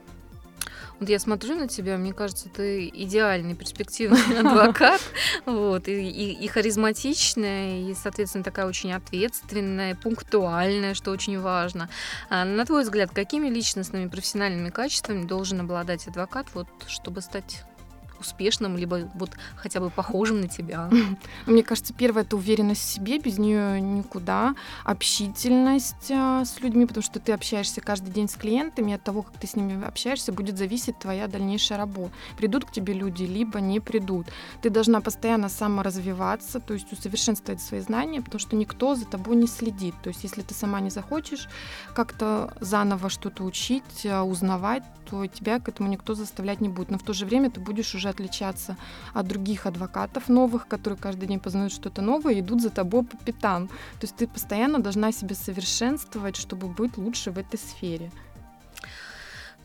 Вот 0.98 1.08
я 1.08 1.18
смотрю 1.18 1.54
на 1.54 1.66
тебя, 1.66 1.96
мне 1.96 2.12
кажется, 2.12 2.50
ты 2.50 2.86
идеальный 2.86 3.54
перспективный 3.54 4.38
адвокат, 4.38 5.00
вот, 5.46 5.88
и, 5.88 5.92
и, 5.92 6.44
и 6.44 6.46
харизматичная, 6.46 7.88
и, 7.88 7.94
соответственно, 7.94 8.44
такая 8.44 8.66
очень 8.66 8.92
ответственная, 8.92 9.94
пунктуальная, 9.94 10.92
что 10.92 11.10
очень 11.10 11.40
важно. 11.40 11.88
А, 12.28 12.44
на 12.44 12.66
твой 12.66 12.82
взгляд, 12.82 13.12
какими 13.12 13.48
личностными 13.48 14.08
профессиональными 14.08 14.68
качествами 14.68 15.24
должен 15.24 15.60
обладать 15.60 16.06
адвокат, 16.06 16.48
вот, 16.52 16.68
чтобы 16.86 17.22
стать 17.22 17.64
успешным, 18.20 18.76
либо 18.76 19.10
вот 19.14 19.30
хотя 19.56 19.80
бы 19.80 19.90
похожим 19.90 20.40
на 20.40 20.48
тебя? 20.48 20.90
Мне 21.46 21.62
кажется, 21.62 21.92
первое 21.94 22.22
это 22.22 22.36
уверенность 22.36 22.82
в 22.82 22.84
себе, 22.84 23.18
без 23.18 23.38
нее 23.38 23.80
никуда. 23.80 24.54
Общительность 24.84 26.10
а, 26.10 26.44
с 26.44 26.60
людьми, 26.60 26.86
потому 26.86 27.02
что 27.02 27.18
ты 27.18 27.32
общаешься 27.32 27.80
каждый 27.80 28.10
день 28.10 28.28
с 28.28 28.34
клиентами, 28.34 28.94
от 28.94 29.02
того, 29.02 29.22
как 29.22 29.38
ты 29.38 29.46
с 29.46 29.56
ними 29.56 29.84
общаешься, 29.84 30.32
будет 30.32 30.58
зависеть 30.58 30.98
твоя 30.98 31.26
дальнейшая 31.26 31.78
работа. 31.78 32.12
Придут 32.36 32.64
к 32.64 32.72
тебе 32.72 32.92
люди, 32.94 33.24
либо 33.24 33.60
не 33.60 33.80
придут. 33.80 34.26
Ты 34.62 34.70
должна 34.70 35.00
постоянно 35.00 35.48
саморазвиваться, 35.48 36.60
то 36.60 36.74
есть 36.74 36.92
усовершенствовать 36.92 37.60
свои 37.60 37.80
знания, 37.80 38.20
потому 38.20 38.38
что 38.38 38.56
никто 38.56 38.94
за 38.94 39.06
тобой 39.06 39.36
не 39.36 39.46
следит. 39.46 39.94
То 40.02 40.08
есть 40.08 40.22
если 40.22 40.42
ты 40.42 40.54
сама 40.54 40.80
не 40.80 40.90
захочешь 40.90 41.48
как-то 41.94 42.54
заново 42.60 43.08
что-то 43.08 43.44
учить, 43.44 44.06
а, 44.06 44.22
узнавать, 44.22 44.82
то 45.10 45.26
тебя 45.26 45.58
к 45.58 45.68
этому 45.68 45.88
никто 45.88 46.14
заставлять 46.14 46.60
не 46.60 46.68
будет. 46.68 46.90
Но 46.90 46.98
в 46.98 47.02
то 47.02 47.12
же 47.12 47.26
время 47.26 47.50
ты 47.50 47.60
будешь 47.60 47.94
уже 47.94 48.08
отличаться 48.10 48.76
от 49.14 49.26
других 49.26 49.66
адвокатов 49.66 50.28
новых, 50.28 50.68
которые 50.68 50.98
каждый 50.98 51.26
день 51.26 51.40
познают 51.40 51.72
что-то 51.72 52.02
новое 52.02 52.34
и 52.34 52.40
идут 52.40 52.60
за 52.62 52.70
тобой 52.70 53.04
по 53.04 53.16
пятам. 53.16 53.68
То 53.68 54.02
есть 54.02 54.16
ты 54.16 54.26
постоянно 54.26 54.78
должна 54.78 55.12
себя 55.12 55.34
совершенствовать, 55.34 56.36
чтобы 56.36 56.68
быть 56.68 56.98
лучше 56.98 57.30
в 57.30 57.38
этой 57.38 57.58
сфере. 57.58 58.10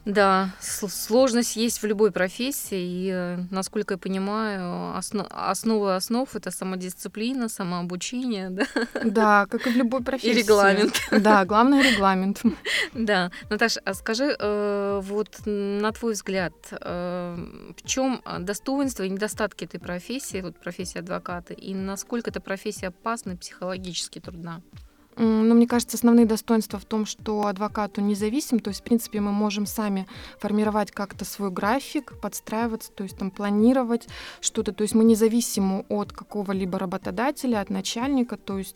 Да, 0.06 0.52
сложность 0.60 1.56
есть 1.56 1.82
в 1.82 1.86
любой 1.86 2.12
профессии, 2.12 2.80
и, 2.80 3.10
э, 3.12 3.38
насколько 3.50 3.96
я 3.96 3.98
понимаю, 3.98 4.96
основ, 4.96 5.26
основа 5.32 5.96
основ 5.96 6.36
это 6.36 6.52
самодисциплина, 6.52 7.50
самообучение, 7.50 8.50
да? 8.52 8.66
Да, 9.04 9.48
как 9.50 9.66
и 9.66 9.72
в 9.72 9.76
любой 9.76 10.04
профессии. 10.04 10.40
И 10.40 10.44
регламент. 10.44 10.94
Да, 11.12 11.44
главное 11.46 11.82
регламент. 11.82 12.42
Да, 12.94 13.32
Наташа, 13.50 13.82
а 13.84 13.94
скажи, 13.94 14.36
э, 14.38 15.02
вот 15.04 15.30
на 15.46 15.92
твой 15.92 16.14
взгляд, 16.14 16.54
э, 16.72 17.36
в 17.78 17.88
чем 17.88 18.22
достоинство 18.40 19.04
и 19.04 19.10
недостатки 19.10 19.66
этой 19.66 19.80
профессии, 19.80 20.42
вот 20.42 20.60
профессии 20.60 21.00
адвоката, 21.00 21.54
и 21.54 21.74
насколько 21.74 22.30
эта 22.30 22.40
профессия 22.40 22.88
опасна 22.88 23.32
и 23.32 23.36
психологически 23.36 24.20
трудна? 24.20 24.62
Ну, 25.18 25.54
мне 25.54 25.66
кажется, 25.66 25.96
основные 25.96 26.26
достоинства 26.26 26.78
в 26.78 26.86
том, 26.86 27.06
что 27.06 27.48
адвокат 27.48 27.98
он 27.98 28.08
независим, 28.08 28.60
то 28.60 28.70
есть, 28.70 28.82
в 28.82 28.84
принципе, 28.84 29.22
мы 29.22 29.32
можем 29.32 29.66
сами 29.66 30.08
формировать 30.40 30.92
как-то 30.92 31.24
свой 31.24 31.52
график, 31.52 32.20
подстраиваться, 32.20 32.92
то 32.92 33.04
есть 33.04 33.18
там 33.18 33.32
планировать 33.32 34.08
что-то, 34.42 34.74
то 34.74 34.82
есть 34.82 34.94
мы 34.94 35.06
независимы 35.06 35.86
от 35.88 36.12
какого-либо 36.12 36.78
работодателя, 36.80 37.62
от 37.62 37.70
начальника, 37.70 38.36
то 38.36 38.58
есть 38.58 38.76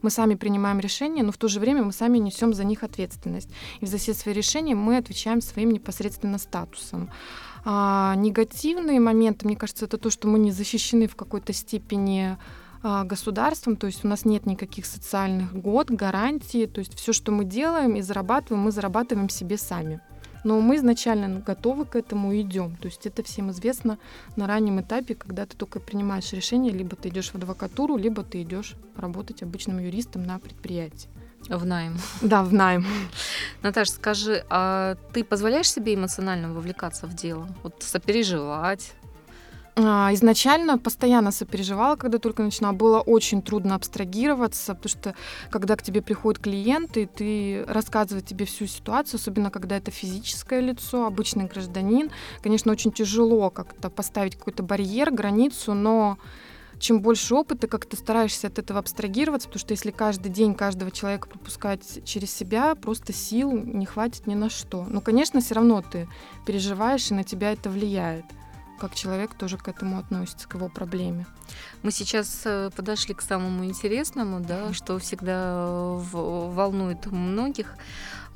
мы 0.00 0.10
сами 0.10 0.36
принимаем 0.36 0.80
решения, 0.80 1.22
но 1.22 1.32
в 1.32 1.36
то 1.36 1.48
же 1.48 1.60
время 1.60 1.82
мы 1.82 1.92
сами 1.92 2.16
несем 2.18 2.54
за 2.54 2.64
них 2.64 2.82
ответственность. 2.82 3.50
И 3.80 3.86
за 3.86 3.98
все 3.98 4.14
свои 4.14 4.34
решения 4.34 4.74
мы 4.74 4.96
отвечаем 4.96 5.42
своим 5.42 5.70
непосредственно 5.70 6.38
статусом. 6.38 7.10
А 7.66 8.14
негативные 8.16 9.00
моменты, 9.00 9.46
мне 9.46 9.56
кажется, 9.56 9.86
это 9.86 9.96
то, 9.96 10.10
что 10.10 10.28
мы 10.28 10.38
не 10.38 10.52
защищены 10.52 11.08
в 11.08 11.16
какой-то 11.16 11.52
степени 11.52 12.36
государством, 12.84 13.76
то 13.76 13.86
есть 13.86 14.04
у 14.04 14.08
нас 14.08 14.24
нет 14.26 14.44
никаких 14.44 14.84
социальных 14.84 15.54
год, 15.54 15.90
гарантий, 15.90 16.66
то 16.66 16.80
есть 16.80 16.94
все, 16.94 17.14
что 17.14 17.32
мы 17.32 17.44
делаем 17.44 17.96
и 17.96 18.02
зарабатываем, 18.02 18.62
мы 18.62 18.72
зарабатываем 18.72 19.30
себе 19.30 19.56
сами. 19.56 20.00
Но 20.44 20.60
мы 20.60 20.76
изначально 20.76 21.40
готовы 21.40 21.86
к 21.86 21.96
этому 21.96 22.32
и 22.32 22.42
идем. 22.42 22.76
То 22.76 22.88
есть 22.88 23.06
это 23.06 23.22
всем 23.22 23.50
известно 23.50 23.98
на 24.36 24.46
раннем 24.46 24.78
этапе, 24.78 25.14
когда 25.14 25.46
ты 25.46 25.56
только 25.56 25.80
принимаешь 25.80 26.30
решение, 26.34 26.70
либо 26.70 26.96
ты 26.96 27.08
идешь 27.08 27.30
в 27.30 27.34
адвокатуру, 27.36 27.96
либо 27.96 28.22
ты 28.22 28.42
идешь 28.42 28.74
работать 28.94 29.42
обычным 29.42 29.78
юристом 29.78 30.24
на 30.24 30.38
предприятии. 30.38 31.08
В 31.48 31.64
найм. 31.64 31.96
Да, 32.20 32.42
в 32.42 32.52
найм. 32.52 32.86
Наташа, 33.62 33.92
скажи, 33.92 34.44
а 34.50 34.96
ты 35.14 35.24
позволяешь 35.24 35.70
себе 35.70 35.94
эмоционально 35.94 36.52
вовлекаться 36.52 37.06
в 37.06 37.14
дело? 37.14 37.48
Вот 37.62 37.82
сопереживать, 37.82 38.92
а, 39.02 39.03
изначально 39.76 40.78
постоянно 40.78 41.32
сопереживала, 41.32 41.96
когда 41.96 42.18
только 42.18 42.42
начинала. 42.42 42.72
Было 42.72 43.00
очень 43.00 43.42
трудно 43.42 43.74
абстрагироваться, 43.74 44.74
потому 44.74 44.88
что 44.88 45.14
когда 45.50 45.74
к 45.76 45.82
тебе 45.82 46.00
приходит 46.00 46.40
клиент, 46.40 46.96
и 46.96 47.06
ты 47.06 47.64
рассказывает 47.66 48.26
тебе 48.26 48.44
всю 48.44 48.66
ситуацию, 48.66 49.18
особенно 49.18 49.50
когда 49.50 49.76
это 49.76 49.90
физическое 49.90 50.60
лицо, 50.60 51.06
обычный 51.06 51.46
гражданин, 51.46 52.10
конечно, 52.42 52.70
очень 52.70 52.92
тяжело 52.92 53.50
как-то 53.50 53.90
поставить 53.90 54.36
какой-то 54.36 54.62
барьер, 54.62 55.10
границу, 55.10 55.74
но 55.74 56.18
чем 56.78 57.00
больше 57.00 57.34
опыта, 57.34 57.66
как 57.66 57.86
ты 57.86 57.96
стараешься 57.96 58.48
от 58.48 58.58
этого 58.58 58.78
абстрагироваться, 58.78 59.48
потому 59.48 59.60
что 59.60 59.72
если 59.72 59.90
каждый 59.90 60.30
день 60.30 60.54
каждого 60.54 60.90
человека 60.90 61.28
пропускать 61.28 62.04
через 62.04 62.32
себя, 62.32 62.74
просто 62.74 63.12
сил 63.12 63.52
не 63.52 63.86
хватит 63.86 64.26
ни 64.26 64.34
на 64.34 64.50
что. 64.50 64.84
Но, 64.88 65.00
конечно, 65.00 65.40
все 65.40 65.54
равно 65.54 65.82
ты 65.82 66.08
переживаешь, 66.46 67.10
и 67.10 67.14
на 67.14 67.24
тебя 67.24 67.52
это 67.52 67.70
влияет 67.70 68.24
как 68.78 68.94
человек 68.94 69.34
тоже 69.34 69.56
к 69.58 69.68
этому 69.68 69.98
относится, 69.98 70.48
к 70.48 70.54
его 70.54 70.68
проблеме. 70.68 71.26
Мы 71.82 71.90
сейчас 71.90 72.42
э, 72.44 72.70
подошли 72.74 73.14
к 73.14 73.22
самому 73.22 73.64
интересному, 73.64 74.40
да, 74.40 74.72
что 74.72 74.98
всегда 74.98 75.66
волнует 76.12 77.06
многих. 77.06 77.76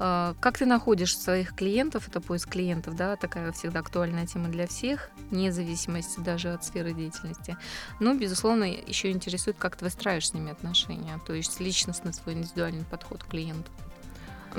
А, 0.01 0.35
как 0.41 0.59
ты 0.59 0.67
находишь 0.67 1.17
своих 1.17 1.55
клиентов, 1.55 2.09
это 2.09 2.21
поиск 2.21 2.51
клиентов, 2.51 2.95
да, 2.95 3.17
такая 3.17 3.51
всегда 3.53 3.81
актуальная 3.81 4.27
тема 4.27 4.49
для 4.49 4.67
всех, 4.67 5.11
вне 5.31 5.53
зависимости 5.53 6.21
даже 6.21 6.53
от 6.53 6.65
сферы 6.65 6.93
деятельности. 6.93 7.57
Но, 7.99 8.15
безусловно, 8.15 8.65
еще 8.65 9.11
интересует, 9.11 9.57
как 9.59 9.77
ты 9.77 9.85
выстраиваешь 9.85 10.29
с 10.29 10.35
ними 10.35 10.53
отношения, 10.53 11.19
то 11.27 11.35
есть 11.35 11.59
личностный 11.61 12.15
свой 12.15 12.35
индивидуальный 12.35 12.85
подход 12.85 13.25
к 13.25 13.29
клиенту. 13.29 13.71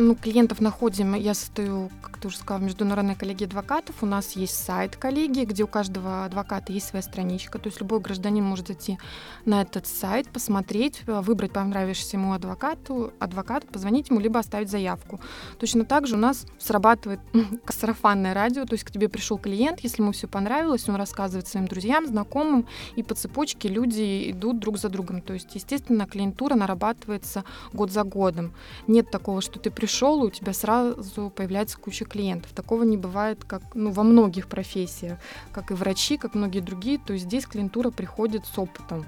Ну, 0.02 0.16
клиентов 0.16 0.62
находим, 0.62 1.14
я 1.14 1.34
состою, 1.34 1.92
как 2.02 2.20
ты 2.20 2.30
уже 2.30 2.38
сказала, 2.38 2.62
в 2.62 2.64
Международной 2.64 3.16
коллегии 3.16 3.44
адвокатов. 3.44 4.02
У 4.02 4.06
нас 4.06 4.32
есть 4.38 4.56
сайт 4.56 4.96
коллегии, 4.96 5.44
где 5.44 5.64
у 5.64 5.68
каждого 5.68 6.24
адвоката 6.24 6.72
есть 6.72 6.88
своя 6.88 7.04
страничка. 7.04 7.60
То 7.60 7.68
есть 7.68 7.82
любой 7.82 8.00
гражданин 8.00 8.42
может 8.42 8.68
зайти 8.68 8.98
на 9.44 9.62
этот 9.62 9.88
сайт, 9.88 10.30
посмотреть, 10.30 11.02
выбрать 11.06 11.52
понравившийся 11.52 12.16
ему 12.16 12.32
адвокату, 12.32 13.12
адвокат, 13.20 13.68
позвонить 13.68 14.10
ему, 14.10 14.22
либо 14.22 14.40
оставить 14.40 14.72
заявку. 14.72 15.20
Точно 15.58 15.84
так 15.84 16.08
же 16.08 16.16
у 16.16 16.20
нас 16.20 16.46
срабатывает 16.60 17.20
сарафанное 17.70 18.34
радио, 18.34 18.64
то 18.64 18.76
есть 18.76 18.86
к 18.86 18.92
тебе 18.92 19.10
пришел 19.10 19.38
клиент, 19.38 19.82
если 19.82 20.02
ему 20.02 20.14
все 20.14 20.30
понравилось, 20.30 20.88
он 20.88 20.96
рассказывает 20.96 21.50
своим 21.50 21.68
друзьям, 21.68 22.08
знакомым, 22.08 22.68
и 22.96 23.04
по 23.04 23.16
цепочке 23.16 23.68
люди 23.68 24.32
идут 24.32 24.60
друг 24.60 24.78
за 24.78 24.88
другом. 24.88 25.22
То 25.22 25.34
есть, 25.34 25.54
естественно, 25.56 26.06
клиентура 26.06 26.56
нарабатывается 26.56 27.44
год 27.74 27.92
за 27.92 28.06
годом. 28.06 28.54
Нет 28.88 29.12
такого, 29.12 29.42
что 29.42 29.60
ты 29.60 29.70
пришел, 29.70 29.89
и 30.24 30.28
у 30.28 30.30
тебя 30.30 30.54
сразу 30.54 31.30
появляется 31.30 31.78
куча 31.78 32.06
клиентов. 32.06 32.52
Такого 32.54 32.84
не 32.84 32.98
бывает, 32.98 33.44
как 33.44 33.62
ну, 33.74 33.92
во 33.92 34.04
многих 34.04 34.48
профессиях, 34.48 35.20
как 35.52 35.72
и 35.72 35.74
врачи, 35.74 36.18
как 36.18 36.36
многие 36.36 36.62
другие. 36.62 36.98
То 37.00 37.14
есть 37.14 37.26
здесь 37.26 37.46
клиентура 37.46 37.90
приходит 37.90 38.46
с 38.46 38.58
опытом. 38.58 39.06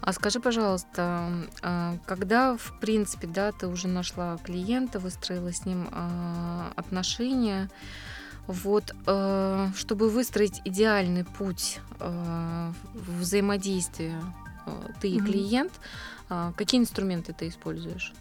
А 0.00 0.12
скажи, 0.12 0.40
пожалуйста, 0.40 1.30
а, 1.62 1.96
когда, 2.06 2.56
в 2.56 2.78
принципе, 2.80 3.26
да, 3.26 3.52
ты 3.52 3.66
уже 3.66 3.88
нашла 3.88 4.38
клиента, 4.38 4.98
выстроила 4.98 5.52
с 5.52 5.66
ним 5.66 5.88
а, 5.92 6.72
отношения, 6.76 7.68
вот, 8.46 8.94
а, 9.06 9.70
чтобы 9.76 10.08
выстроить 10.08 10.62
идеальный 10.64 11.24
путь 11.24 11.80
взаимодействия 12.94 14.18
ты 15.00 15.10
и 15.10 15.18
клиент, 15.18 15.72
какие 16.56 16.80
инструменты 16.80 17.32
ты 17.32 17.48
используешь? 17.48 18.12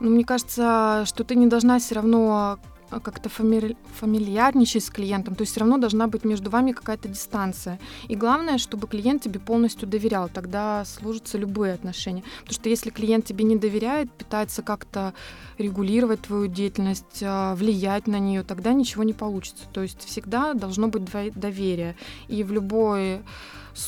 Ну, 0.00 0.10
мне 0.10 0.24
кажется, 0.24 1.04
что 1.06 1.24
ты 1.24 1.34
не 1.34 1.46
должна 1.46 1.78
все 1.78 1.96
равно 1.96 2.58
а, 2.90 3.00
как-то 3.00 3.28
фамили... 3.28 3.76
фамильярничать 3.98 4.84
с 4.84 4.90
клиентом, 4.90 5.34
то 5.34 5.42
есть 5.42 5.52
все 5.52 5.60
равно 5.60 5.76
должна 5.78 6.06
быть 6.06 6.24
между 6.24 6.50
вами 6.50 6.72
какая-то 6.72 7.08
дистанция. 7.08 7.78
И 8.08 8.14
главное, 8.14 8.58
чтобы 8.58 8.86
клиент 8.86 9.22
тебе 9.22 9.40
полностью 9.40 9.88
доверял, 9.88 10.28
тогда 10.28 10.84
сложатся 10.84 11.36
любые 11.36 11.74
отношения. 11.74 12.22
Потому 12.40 12.54
что 12.54 12.68
если 12.68 12.90
клиент 12.90 13.24
тебе 13.26 13.44
не 13.44 13.56
доверяет, 13.56 14.10
пытается 14.12 14.62
как-то 14.62 15.14
регулировать 15.58 16.22
твою 16.22 16.46
деятельность, 16.46 17.22
а, 17.22 17.54
влиять 17.54 18.06
на 18.06 18.18
нее, 18.18 18.42
тогда 18.42 18.72
ничего 18.72 19.02
не 19.02 19.12
получится. 19.12 19.64
То 19.72 19.82
есть 19.82 20.04
всегда 20.04 20.54
должно 20.54 20.88
быть 20.88 21.04
доверие. 21.34 21.96
И 22.28 22.42
в 22.42 22.52
любой 22.52 23.20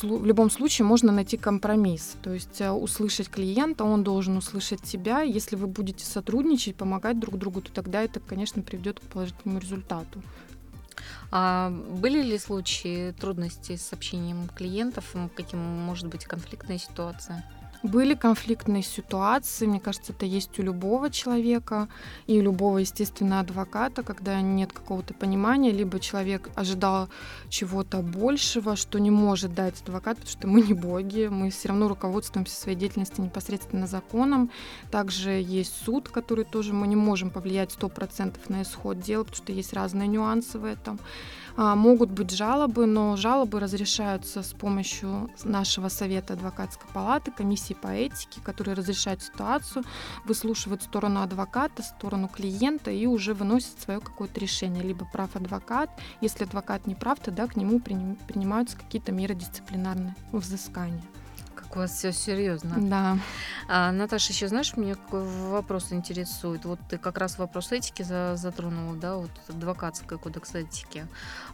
в 0.01 0.25
любом 0.25 0.49
случае 0.49 0.85
можно 0.85 1.11
найти 1.11 1.37
компромисс. 1.37 2.15
То 2.21 2.33
есть 2.33 2.61
э, 2.61 2.71
услышать 2.71 3.29
клиента, 3.29 3.83
он 3.83 4.03
должен 4.03 4.37
услышать 4.37 4.81
тебя. 4.83 5.21
Если 5.21 5.55
вы 5.55 5.67
будете 5.67 6.05
сотрудничать, 6.05 6.75
помогать 6.75 7.19
друг 7.19 7.37
другу, 7.37 7.61
то 7.61 7.71
тогда 7.71 8.01
это, 8.01 8.19
конечно, 8.19 8.61
приведет 8.61 8.99
к 8.99 9.03
положительному 9.03 9.59
результату. 9.59 10.21
А 11.31 11.69
были 11.69 12.21
ли 12.21 12.37
случаи 12.37 13.11
трудностей 13.11 13.77
с 13.77 13.93
общением 13.93 14.49
клиентов? 14.55 15.15
Каким 15.35 15.59
может 15.59 16.07
быть 16.07 16.25
конфликтная 16.25 16.77
ситуация? 16.77 17.45
Были 17.83 18.13
конфликтные 18.13 18.83
ситуации, 18.83 19.65
мне 19.65 19.79
кажется, 19.79 20.13
это 20.13 20.27
есть 20.27 20.59
у 20.59 20.61
любого 20.61 21.09
человека 21.09 21.87
и 22.27 22.37
у 22.37 22.41
любого, 22.43 22.77
естественно, 22.77 23.39
адвоката, 23.39 24.03
когда 24.03 24.39
нет 24.39 24.71
какого-то 24.71 25.15
понимания, 25.15 25.71
либо 25.71 25.99
человек 25.99 26.51
ожидал 26.53 27.09
чего-то 27.49 28.03
большего, 28.03 28.75
что 28.75 28.99
не 28.99 29.09
может 29.09 29.55
дать 29.55 29.81
адвокат, 29.81 30.17
потому 30.17 30.31
что 30.31 30.47
мы 30.47 30.61
не 30.61 30.73
боги, 30.73 31.27
мы 31.27 31.49
все 31.49 31.69
равно 31.69 31.87
руководствуемся 31.87 32.55
своей 32.55 32.77
деятельностью 32.77 33.25
непосредственно 33.25 33.87
законом. 33.87 34.51
Также 34.91 35.31
есть 35.31 35.73
суд, 35.83 36.07
который 36.07 36.45
тоже 36.45 36.73
мы 36.73 36.85
не 36.85 36.95
можем 36.95 37.31
повлиять 37.31 37.75
100% 37.79 38.35
на 38.49 38.61
исход 38.61 38.99
дела, 38.99 39.23
потому 39.23 39.37
что 39.43 39.53
есть 39.53 39.73
разные 39.73 40.07
нюансы 40.07 40.59
в 40.59 40.65
этом. 40.65 40.99
А, 41.57 41.75
могут 41.75 42.11
быть 42.11 42.31
жалобы, 42.31 42.85
но 42.85 43.15
жалобы 43.15 43.59
разрешаются 43.59 44.43
с 44.43 44.53
помощью 44.53 45.29
нашего 45.43 45.89
совета 45.89 46.33
адвокатской 46.33 46.89
палаты, 46.93 47.31
комиссии 47.31 47.73
по 47.73 47.87
этике, 47.87 48.41
которые 48.41 48.75
разрешают 48.75 49.21
ситуацию, 49.21 49.83
выслушивают 50.25 50.83
сторону 50.83 51.21
адвоката, 51.21 51.83
сторону 51.83 52.27
клиента 52.27 52.91
и 52.91 53.05
уже 53.05 53.33
выносят 53.33 53.79
свое 53.79 53.99
какое-то 53.99 54.39
решение. 54.39 54.83
Либо 54.83 55.05
прав 55.11 55.35
адвокат, 55.35 55.89
если 56.21 56.43
адвокат 56.43 56.87
не 56.87 56.95
прав, 56.95 57.19
тогда 57.19 57.47
к 57.47 57.55
нему 57.55 57.79
принимаются 57.79 58.77
какие-то 58.77 59.11
меры 59.11 59.35
дисциплинарные 59.35 60.15
взыскания 60.31 61.03
как 61.55 61.75
у 61.75 61.79
вас 61.79 61.91
все 61.91 62.11
серьезно. 62.11 62.75
Да. 62.77 63.17
А, 63.67 63.91
Наташа, 63.91 64.33
еще 64.33 64.47
знаешь, 64.47 64.75
меня 64.75 64.95
какой 64.95 65.23
вопрос 65.23 65.91
интересует. 65.91 66.65
Вот 66.65 66.79
ты 66.89 66.97
как 66.97 67.17
раз 67.17 67.37
вопрос 67.37 67.71
этики 67.71 68.03
затронула, 68.03 68.95
да, 68.95 69.15
вот 69.15 69.31
адвокатская 69.47 70.17
кодекс 70.17 70.55
этики. 70.55 71.07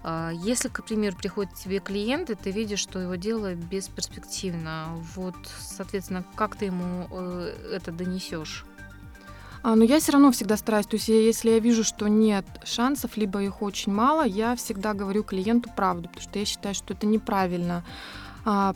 А, 0.04 0.32
если, 0.32 0.70
к 0.70 0.84
примеру, 0.84 1.16
приходит 1.18 1.54
к 1.54 1.58
тебе 1.58 1.80
клиент, 1.80 2.30
и 2.30 2.36
ты 2.36 2.52
видишь, 2.52 2.80
что 2.80 3.00
его 3.00 3.16
дело 3.16 3.54
бесперспективно, 3.56 4.88
вот, 5.16 5.36
соответственно, 5.60 6.24
как 6.36 6.56
ты 6.56 6.66
ему 6.66 7.08
э, 7.12 7.72
это 7.74 7.92
донесешь? 7.92 8.66
А, 9.64 9.76
но 9.76 9.84
я 9.84 10.00
все 10.00 10.14
равно 10.14 10.32
всегда 10.32 10.56
стараюсь. 10.58 10.86
То 10.86 10.96
есть, 10.96 11.10
если 11.10 11.50
я 11.50 11.60
вижу, 11.60 11.84
что 11.84 12.08
нет 12.08 12.46
шансов, 12.64 13.18
либо 13.18 13.42
их 13.44 13.62
очень 13.62 13.92
мало, 13.92 14.26
я 14.26 14.56
всегда 14.56 14.94
говорю 14.94 15.24
клиенту 15.24 15.70
правду, 15.76 16.08
потому 16.08 16.22
что 16.22 16.40
я 16.40 16.46
считаю, 16.46 16.76
что 16.76 16.94
это 16.94 17.06
неправильно 17.06 17.84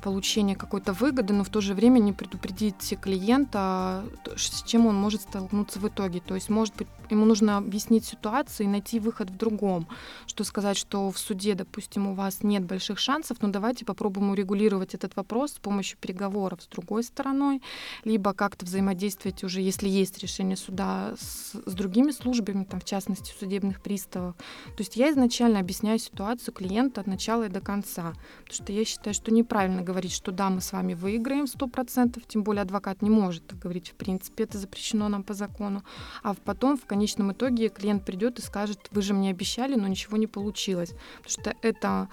получения 0.02 0.56
какой-то 0.56 0.92
выгоды, 0.92 1.34
но 1.34 1.46
в 1.46 1.50
то 1.50 1.62
же 1.62 1.74
время 1.74 2.00
не 2.00 2.12
предупредить 2.12 2.98
клиента, 3.00 4.04
с 4.36 4.64
чем 4.64 4.86
он 4.86 4.96
может 4.96 5.22
столкнуться 5.22 5.80
в 5.80 5.88
итоге. 5.88 6.20
То 6.20 6.36
есть, 6.36 6.50
может 6.50 6.76
быть, 6.76 6.90
ему 7.10 7.24
нужно 7.26 7.58
объяснить 7.58 8.04
ситуацию 8.04 8.68
и 8.68 8.70
найти 8.70 9.00
выход 9.00 9.30
в 9.30 9.38
другом. 9.38 9.88
Что 10.28 10.44
сказать, 10.44 10.76
что 10.76 11.10
в 11.10 11.18
суде, 11.18 11.56
допустим, 11.56 12.08
у 12.08 12.16
вас 12.16 12.44
нет 12.44 12.66
больших 12.66 13.00
шансов, 13.00 13.38
но 13.42 13.48
давайте 13.48 13.86
попробуем 13.86 14.32
урегулировать 14.32 14.94
этот 14.94 15.16
вопрос 15.16 15.54
с 15.54 15.60
помощью 15.60 15.98
переговоров 16.00 16.62
с 16.62 16.68
другой 16.68 17.04
стороной, 17.04 17.62
либо 18.04 18.34
как-то 18.34 18.66
взаимодействовать 18.66 19.42
уже, 19.46 19.62
если 19.62 19.88
есть 19.88 20.18
решение 20.20 20.58
суда, 20.58 21.14
с, 21.18 21.54
с 21.66 21.74
другими 21.74 22.12
службами, 22.12 22.66
там, 22.66 22.82
в 22.82 22.86
частности, 22.86 23.34
судебных 23.40 23.82
приставов. 23.82 24.36
То 24.66 24.80
есть 24.80 24.98
я 24.98 25.12
изначально 25.12 25.60
объясняю 25.60 25.98
ситуацию 25.98 26.54
клиента 26.54 27.00
от 27.00 27.08
начала 27.08 27.46
и 27.46 27.50
до 27.50 27.62
конца, 27.62 28.14
потому 28.42 28.54
что 28.54 28.74
я 28.74 28.84
считаю, 28.84 29.14
что 29.14 29.32
неправильно 29.32 29.61
неправильно 29.62 29.84
говорить, 29.84 30.12
что 30.12 30.32
да, 30.32 30.50
мы 30.50 30.62
с 30.62 30.74
вами 30.74 30.94
выиграем 30.94 31.46
100%, 31.46 32.22
тем 32.28 32.44
более 32.44 32.62
адвокат 32.62 33.02
не 33.02 33.10
может 33.10 33.48
так 33.48 33.60
говорить, 33.60 33.90
в 33.90 33.94
принципе, 33.94 34.44
это 34.44 34.58
запрещено 34.58 35.10
нам 35.10 35.24
по 35.24 35.34
закону. 35.34 35.84
А 36.24 36.34
потом, 36.34 36.78
в 36.78 36.86
конечном 36.86 37.32
итоге, 37.32 37.70
клиент 37.70 38.06
придет 38.06 38.40
и 38.40 38.42
скажет, 38.42 38.80
вы 38.92 39.02
же 39.02 39.14
мне 39.14 39.30
обещали, 39.30 39.76
но 39.76 39.88
ничего 39.88 40.18
не 40.18 40.28
получилось. 40.28 40.94
Потому 41.24 41.30
что 41.30 41.54
это 41.62 42.08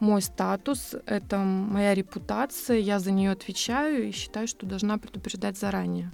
мой 0.00 0.22
статус, 0.22 0.94
это 1.06 1.38
моя 1.38 1.94
репутация, 1.94 2.78
я 2.78 2.98
за 2.98 3.12
нее 3.12 3.30
отвечаю 3.30 4.08
и 4.08 4.12
считаю, 4.12 4.48
что 4.48 4.66
должна 4.66 4.98
предупреждать 4.98 5.58
заранее. 5.58 6.10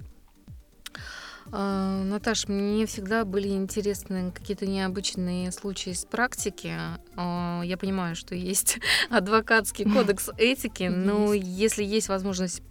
А, 1.52 2.02
Наташ, 2.04 2.48
мне 2.48 2.86
всегда 2.86 3.24
были 3.24 3.48
интересны 3.48 4.32
какие-то 4.32 4.66
необычные 4.66 5.52
случаи 5.52 5.90
из 5.90 6.04
практики. 6.04 6.72
А, 7.16 7.62
я 7.64 7.76
понимаю, 7.76 8.16
что 8.16 8.34
есть 8.34 8.78
адвокатский 9.10 9.84
кодекс 9.84 10.30
этики, 10.38 10.84
но 10.84 11.32
если 11.32 11.84
есть 11.84 12.08
возможность 12.08 12.62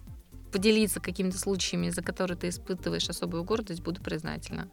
поделиться 0.52 1.00
какими-то 1.00 1.38
случаями, 1.38 1.90
за 1.90 2.02
которые 2.02 2.36
ты 2.36 2.48
испытываешь 2.48 3.08
особую 3.08 3.42
гордость, 3.44 3.82
буду 3.82 4.00
признательна. 4.00 4.68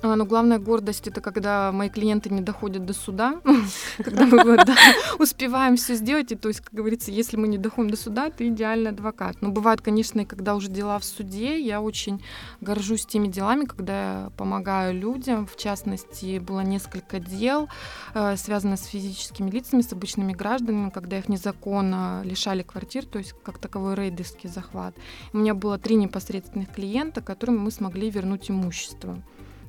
А, 0.00 0.14
но 0.14 0.24
главная 0.24 0.58
гордость 0.60 1.08
это 1.08 1.20
когда 1.20 1.72
мои 1.72 1.88
клиенты 1.88 2.30
не 2.30 2.40
доходят 2.40 2.86
до 2.86 2.92
суда, 2.92 3.40
когда 3.98 4.26
мы 4.26 4.56
успеваем 5.18 5.76
все 5.76 5.94
сделать. 5.94 6.30
И 6.30 6.36
то 6.36 6.48
есть, 6.48 6.60
как 6.60 6.72
говорится, 6.72 7.10
если 7.10 7.36
мы 7.36 7.48
не 7.48 7.58
доходим 7.58 7.90
до 7.90 7.96
суда, 7.96 8.30
ты 8.30 8.48
идеальный 8.48 8.90
адвокат. 8.90 9.42
Но 9.42 9.50
бывает, 9.50 9.80
конечно, 9.80 10.20
и 10.20 10.24
когда 10.24 10.54
уже 10.54 10.68
дела 10.68 10.98
в 11.00 11.04
суде, 11.04 11.60
я 11.60 11.80
очень 11.80 12.22
горжусь 12.60 13.06
теми 13.06 13.26
делами, 13.26 13.64
когда 13.64 14.22
я 14.22 14.30
помогаю 14.36 14.94
людям. 14.94 15.46
В 15.46 15.56
частности, 15.56 16.38
было 16.38 16.60
несколько 16.60 17.18
дел, 17.18 17.68
э, 18.14 18.36
связанных 18.36 18.78
с 18.78 18.84
физическими 18.84 19.50
лицами, 19.50 19.82
с 19.82 19.92
обычными 19.92 20.32
гражданами, 20.32 20.90
когда 20.90 21.18
их 21.18 21.28
незаконно 21.28 22.22
лишали 22.24 22.62
квартир, 22.62 23.04
то 23.04 23.18
есть 23.18 23.34
как 23.42 23.58
таковой 23.58 23.96
рейдерский 23.96 24.48
захват. 24.48 24.94
У 25.32 25.38
меня 25.38 25.54
было 25.54 25.76
три 25.78 25.96
непосредственных 25.96 26.72
клиента, 26.72 27.20
которым 27.20 27.58
мы 27.58 27.72
смогли 27.72 28.10
вернуть 28.10 28.48
имущество. 28.48 29.20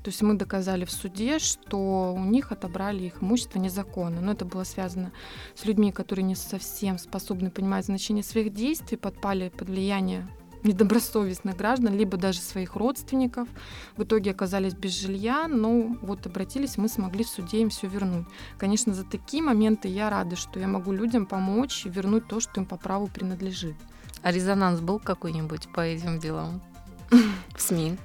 То 0.04 0.10
есть 0.10 0.22
мы 0.22 0.36
доказали 0.36 0.86
в 0.86 0.92
суде, 0.92 1.40
что 1.40 2.14
у 2.14 2.24
них 2.24 2.52
отобрали 2.52 3.04
их 3.04 3.22
имущество 3.22 3.60
незаконно. 3.60 4.22
Но 4.22 4.32
это 4.32 4.46
было 4.46 4.64
связано 4.64 5.12
с 5.56 5.66
людьми, 5.66 5.92
которые 5.92 6.24
не 6.24 6.36
совсем 6.36 6.98
способны 6.98 7.52
понимать 7.52 7.86
значение 7.86 8.24
своих 8.24 8.54
действий, 8.54 8.98
подпали 8.98 9.50
под 9.50 9.70
влияние 9.70 10.28
недобросовестных 10.64 11.56
граждан, 11.56 11.96
либо 11.96 12.18
даже 12.18 12.40
своих 12.40 12.76
родственников. 12.76 13.48
В 13.96 14.04
итоге 14.04 14.32
оказались 14.32 14.74
без 14.74 14.92
жилья, 14.92 15.48
но 15.48 15.96
вот 16.02 16.26
обратились, 16.26 16.78
мы 16.78 16.90
смогли 16.90 17.24
в 17.24 17.30
суде 17.30 17.62
им 17.62 17.70
все 17.70 17.88
вернуть. 17.88 18.26
Конечно, 18.58 18.94
за 18.94 19.04
такие 19.04 19.42
моменты 19.44 19.88
я 19.88 20.10
рада, 20.10 20.36
что 20.36 20.60
я 20.60 20.68
могу 20.68 20.92
людям 20.92 21.26
помочь 21.26 21.86
и 21.86 21.90
вернуть 21.90 22.28
то, 22.28 22.40
что 22.40 22.62
им 22.62 22.66
по 22.66 22.78
праву 22.78 23.08
принадлежит. 23.08 23.76
А 24.22 24.32
резонанс 24.32 24.82
был 24.82 25.00
какой-нибудь 25.00 25.70
по 25.74 25.82
этим 25.82 26.20
делам 26.20 26.62
в 27.10 27.62
СМИ? 27.62 27.98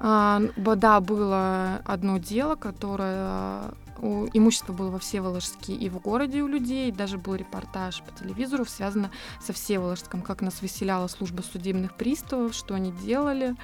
А, 0.00 0.42
да, 0.56 1.00
было 1.00 1.80
одно 1.84 2.18
дело, 2.18 2.54
которое 2.54 3.72
имущество 4.00 4.72
было 4.72 4.90
во 4.90 4.98
Всеволожске 4.98 5.74
и 5.74 5.88
в 5.88 5.98
городе 6.00 6.42
у 6.42 6.46
людей. 6.46 6.90
Даже 6.92 7.18
был 7.18 7.34
репортаж 7.34 8.02
по 8.02 8.12
телевизору, 8.12 8.64
связано 8.64 9.10
со 9.40 9.52
Всеволожском, 9.52 10.22
как 10.22 10.42
нас 10.42 10.60
выселяла 10.62 11.08
служба 11.08 11.42
судебных 11.42 11.94
приставов, 11.94 12.54
что 12.54 12.74
они 12.74 12.92
делали. 12.92 13.54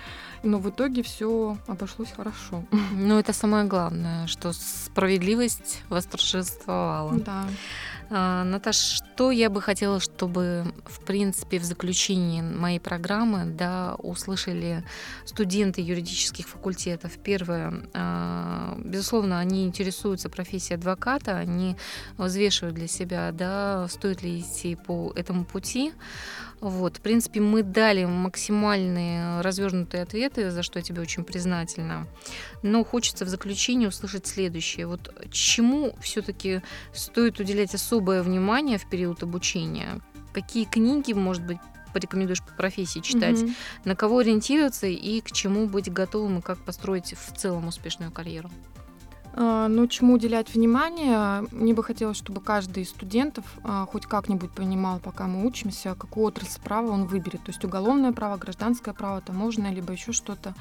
Но 0.43 0.59
в 0.59 0.71
итоге 0.71 1.03
все 1.03 1.57
обошлось 1.67 2.13
хорошо. 2.13 2.65
Ну, 2.93 3.19
это 3.19 3.33
самое 3.33 3.65
главное, 3.65 4.27
что 4.27 4.53
справедливость 4.53 5.83
восторжествовала. 5.89 7.19
Да. 7.19 7.45
А, 8.11 8.45
Наташ, 8.45 9.01
что 9.23 9.31
я 9.31 9.51
бы 9.51 9.63
хотела, 9.63 10.01
чтобы, 10.01 10.65
в 10.85 11.05
принципе, 11.05 11.61
в 11.61 11.65
заключении 11.65 12.43
моей 12.43 12.81
программы 12.81 13.45
да, 13.45 13.95
услышали 13.99 14.83
студенты 15.25 15.81
юридических 15.81 16.49
факультетов? 16.49 17.13
Первое, 17.23 17.73
а, 17.95 18.77
безусловно, 18.85 19.39
они 19.39 19.65
интересуются 19.65 20.29
профессией 20.29 20.77
адвоката, 20.77 21.37
они 21.37 21.77
взвешивают 22.19 22.75
для 22.75 22.89
себя, 22.89 23.31
да, 23.31 23.87
стоит 23.89 24.25
ли 24.25 24.41
идти 24.41 24.75
по 24.75 25.13
этому 25.15 25.45
пути. 25.45 25.93
Вот, 26.63 26.99
в 26.99 27.01
принципе, 27.01 27.41
мы 27.41 27.65
дали 27.65 28.05
максимальные 28.05 29.41
развернутые 29.41 30.05
ответы, 30.05 30.53
за 30.53 30.63
что 30.63 30.79
я 30.79 30.85
тебе 30.85 31.03
очень 31.03 31.25
признательна. 31.25 32.07
Но 32.63 32.85
хочется 32.85 33.25
в 33.25 33.29
заключение 33.29 33.89
услышать 33.89 34.29
следующее. 34.29 34.87
Вот 34.87 35.13
чему 35.33 35.93
все-таки 36.01 36.63
стоит 36.93 37.41
уделять 37.41 37.75
особое 37.75 38.23
внимание 38.23 38.79
в 38.79 38.89
период 38.89 39.12
обучения? 39.21 40.01
Какие 40.33 40.65
книги, 40.65 41.13
может 41.13 41.45
быть, 41.45 41.59
порекомендуешь 41.93 42.43
по 42.43 42.53
профессии 42.53 43.01
читать, 43.01 43.37
mm 43.37 43.53
на 43.85 43.97
кого 43.97 44.19
ориентироваться 44.19 44.87
и 44.87 45.21
к 45.21 45.33
чему 45.33 45.67
быть 45.67 45.93
готовым, 45.93 46.39
и 46.39 46.43
как 46.43 46.59
построить 46.65 47.15
в 47.15 47.37
целом 47.37 47.67
успешную 47.69 48.11
карьеру? 48.13 48.51
Ну, 49.35 49.87
чему 49.87 50.15
уделять 50.15 50.55
внимание? 50.55 51.47
Мне 51.53 51.73
бы 51.73 51.83
хотелось, 51.83 52.19
чтобы 52.19 52.41
каждый 52.43 52.83
из 52.83 52.91
студентов 52.91 53.45
а, 53.65 53.87
хоть 53.87 54.05
как-нибудь 54.05 54.51
понимал, 54.51 54.99
пока 54.99 55.27
мы 55.27 55.47
учимся, 55.47 55.95
какую 55.99 56.27
отрасль 56.27 56.61
права 56.61 56.91
он 56.91 57.07
выберет. 57.07 57.43
То 57.43 57.51
есть 57.51 57.65
уголовное 57.65 58.13
право, 58.13 58.37
гражданское 58.37 58.93
право, 58.93 59.21
таможенное, 59.23 59.73
либо 59.73 59.93
еще 59.93 60.13
что-то. 60.13 60.55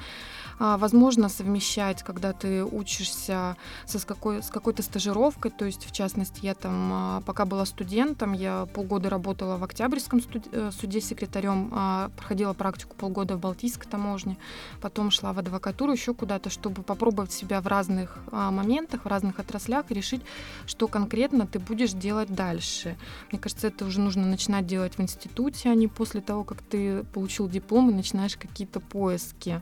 А, 0.58 0.78
возможно 0.78 1.28
совмещать, 1.28 2.02
когда 2.02 2.32
ты 2.32 2.64
учишься 2.64 3.56
со, 3.84 3.98
с, 3.98 4.04
какой, 4.04 4.42
с 4.42 4.48
какой-то 4.48 4.82
стажировкой, 4.82 5.50
то 5.50 5.66
есть, 5.66 5.84
в 5.84 5.92
частности, 5.92 6.40
я 6.42 6.54
там, 6.54 7.22
пока 7.26 7.44
была 7.44 7.66
студентом, 7.66 8.32
я 8.32 8.66
полгода 8.72 9.10
работала 9.10 9.58
в 9.58 9.64
Октябрьском 9.64 10.20
э, 10.52 10.70
суде 10.72 11.00
секретарем, 11.00 11.70
проходила 12.16 12.54
практику 12.54 12.96
полгода 12.96 13.36
в 13.36 13.40
Балтийской 13.40 13.90
таможне, 13.90 14.38
потом 14.80 15.10
шла 15.10 15.32
в 15.32 15.38
адвокатуру 15.38 15.92
еще 15.92 16.14
куда-то, 16.14 16.48
чтобы 16.48 16.82
попробовать 16.82 17.32
себя 17.32 17.60
в 17.60 17.66
разных 17.66 18.18
моментах, 18.30 18.61
в 19.04 19.08
разных 19.08 19.38
отраслях 19.38 19.90
и 19.90 19.94
решить, 19.94 20.22
что 20.66 20.88
конкретно 20.88 21.46
ты 21.46 21.58
будешь 21.58 21.92
делать 21.92 22.34
дальше. 22.34 22.96
Мне 23.30 23.40
кажется, 23.40 23.68
это 23.68 23.84
уже 23.84 24.00
нужно 24.00 24.26
начинать 24.26 24.66
делать 24.66 24.96
в 24.96 25.00
институте, 25.00 25.70
а 25.70 25.74
не 25.74 25.88
после 25.88 26.20
того, 26.20 26.44
как 26.44 26.62
ты 26.62 27.04
получил 27.12 27.48
диплом 27.48 27.90
и 27.90 27.94
начинаешь 27.94 28.36
какие-то 28.36 28.80
поиски. 28.80 29.60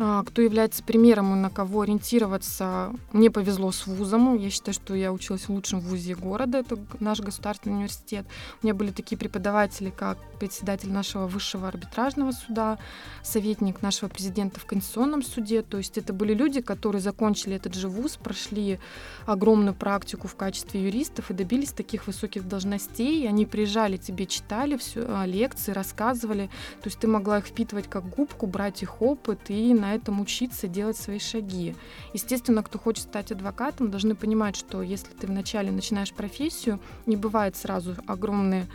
А, 0.00 0.22
кто 0.22 0.42
является 0.42 0.84
примером 0.84 1.34
и 1.34 1.36
на 1.36 1.50
кого 1.50 1.80
ориентироваться. 1.80 2.92
Мне 3.12 3.32
повезло 3.32 3.72
с 3.72 3.84
вузом. 3.88 4.36
Я 4.36 4.48
считаю, 4.48 4.72
что 4.72 4.94
я 4.94 5.12
училась 5.12 5.48
в 5.48 5.50
лучшем 5.50 5.80
вузе 5.80 6.14
города. 6.14 6.58
Это 6.58 6.78
наш 7.00 7.18
государственный 7.18 7.74
университет. 7.74 8.24
У 8.62 8.66
меня 8.66 8.74
были 8.74 8.92
такие 8.92 9.18
преподаватели, 9.18 9.90
как 9.90 10.18
председатель 10.38 10.92
нашего 10.92 11.26
высшего 11.26 11.66
арбитражного 11.66 12.30
суда, 12.30 12.78
советник 13.24 13.82
нашего 13.82 14.08
президента 14.08 14.60
в 14.60 14.66
Конституционном 14.66 15.24
суде. 15.24 15.62
То 15.62 15.78
есть 15.78 15.98
это 15.98 16.12
были 16.12 16.32
люди, 16.32 16.60
которые 16.60 17.02
закончили 17.02 17.56
этот 17.56 17.74
же 17.74 17.88
вуз, 17.88 18.16
прошли 18.16 18.78
огромную 19.26 19.74
практику 19.74 20.28
в 20.28 20.36
качестве 20.36 20.84
юристов 20.84 21.32
и 21.32 21.34
добились 21.34 21.72
таких 21.72 22.06
высоких 22.06 22.46
должностей. 22.46 23.28
Они 23.28 23.46
приезжали, 23.46 23.96
тебе 23.96 24.26
читали 24.26 24.76
все, 24.76 25.04
а, 25.08 25.26
лекции, 25.26 25.72
рассказывали. 25.72 26.50
То 26.82 26.86
есть 26.86 27.00
ты 27.00 27.08
могла 27.08 27.38
их 27.38 27.46
впитывать 27.46 27.88
как 27.88 28.08
губку, 28.08 28.46
брать 28.46 28.84
их 28.84 29.02
опыт 29.02 29.40
и 29.48 29.74
на 29.74 29.87
на 29.88 29.94
этом 29.94 30.20
учиться, 30.20 30.68
делать 30.68 30.96
свои 30.96 31.18
шаги. 31.18 31.74
Естественно, 32.12 32.62
кто 32.62 32.78
хочет 32.78 33.04
стать 33.04 33.32
адвокатом, 33.32 33.90
должны 33.90 34.14
понимать, 34.14 34.54
что 34.54 34.82
если 34.82 35.12
ты 35.14 35.26
вначале 35.26 35.70
начинаешь 35.70 36.12
профессию, 36.12 36.78
не 37.06 37.16
бывает 37.16 37.56
сразу 37.56 37.96
огромные 38.06 38.66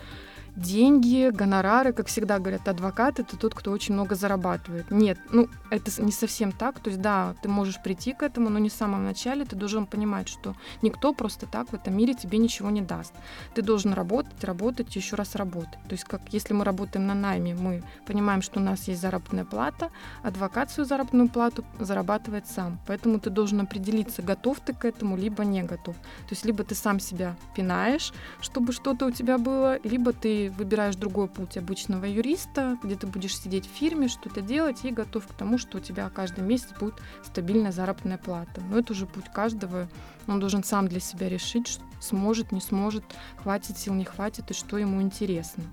деньги, 0.55 1.29
гонорары, 1.31 1.93
как 1.93 2.07
всегда 2.07 2.39
говорят, 2.39 2.67
адвокат 2.67 3.19
это 3.19 3.37
тот, 3.37 3.55
кто 3.55 3.71
очень 3.71 3.93
много 3.93 4.15
зарабатывает. 4.15 4.91
Нет, 4.91 5.17
ну 5.31 5.49
это 5.69 5.91
не 6.01 6.11
совсем 6.11 6.51
так. 6.51 6.79
То 6.79 6.89
есть 6.89 7.01
да, 7.01 7.35
ты 7.41 7.49
можешь 7.49 7.81
прийти 7.81 8.13
к 8.13 8.23
этому, 8.23 8.49
но 8.49 8.59
не 8.59 8.69
в 8.69 8.73
самом 8.73 9.03
начале 9.03 9.45
ты 9.45 9.55
должен 9.55 9.85
понимать, 9.85 10.27
что 10.27 10.55
никто 10.81 11.13
просто 11.13 11.47
так 11.47 11.69
в 11.69 11.73
этом 11.73 11.97
мире 11.97 12.13
тебе 12.13 12.37
ничего 12.37 12.69
не 12.69 12.81
даст. 12.81 13.13
Ты 13.55 13.61
должен 13.61 13.93
работать, 13.93 14.43
работать, 14.43 14.95
еще 14.95 15.15
раз 15.15 15.35
работать. 15.35 15.79
То 15.87 15.93
есть 15.93 16.03
как 16.03 16.21
если 16.31 16.53
мы 16.53 16.65
работаем 16.65 17.07
на 17.07 17.15
найме, 17.15 17.55
мы 17.55 17.83
понимаем, 18.05 18.41
что 18.41 18.59
у 18.59 18.63
нас 18.63 18.87
есть 18.87 19.01
заработная 19.01 19.45
плата, 19.45 19.91
адвокат 20.21 20.71
свою 20.71 20.87
заработную 20.87 21.29
плату 21.29 21.63
зарабатывает 21.79 22.47
сам. 22.47 22.79
Поэтому 22.87 23.19
ты 23.19 23.29
должен 23.29 23.61
определиться, 23.61 24.21
готов 24.21 24.59
ты 24.59 24.73
к 24.73 24.85
этому, 24.85 25.17
либо 25.17 25.43
не 25.43 25.63
готов. 25.63 25.95
То 25.95 26.31
есть 26.31 26.45
либо 26.45 26.63
ты 26.63 26.75
сам 26.75 26.99
себя 26.99 27.35
пинаешь, 27.55 28.13
чтобы 28.41 28.71
что-то 28.73 29.07
у 29.07 29.11
тебя 29.11 29.37
было, 29.37 29.79
либо 29.83 30.13
ты 30.13 30.42
выбираешь 30.49 30.95
другой 30.95 31.27
путь 31.27 31.57
обычного 31.57 32.05
юриста, 32.05 32.77
где 32.83 32.95
ты 32.95 33.07
будешь 33.07 33.37
сидеть 33.37 33.67
в 33.67 33.75
фирме, 33.75 34.07
что-то 34.07 34.41
делать 34.41 34.83
и 34.83 34.91
готов 34.91 35.27
к 35.27 35.33
тому, 35.33 35.57
что 35.57 35.77
у 35.77 35.81
тебя 35.81 36.09
каждый 36.09 36.43
месяц 36.43 36.69
будет 36.79 36.95
стабильная 37.23 37.71
заработная 37.71 38.17
плата. 38.17 38.61
Но 38.69 38.79
это 38.79 38.93
уже 38.93 39.05
путь 39.05 39.31
каждого. 39.33 39.87
Он 40.27 40.39
должен 40.39 40.63
сам 40.63 40.87
для 40.87 40.99
себя 40.99 41.29
решить, 41.29 41.79
сможет, 41.99 42.51
не 42.51 42.61
сможет, 42.61 43.03
хватит 43.37 43.77
сил, 43.77 43.93
не 43.93 44.05
хватит 44.05 44.51
и 44.51 44.53
что 44.53 44.77
ему 44.77 45.01
интересно. 45.01 45.63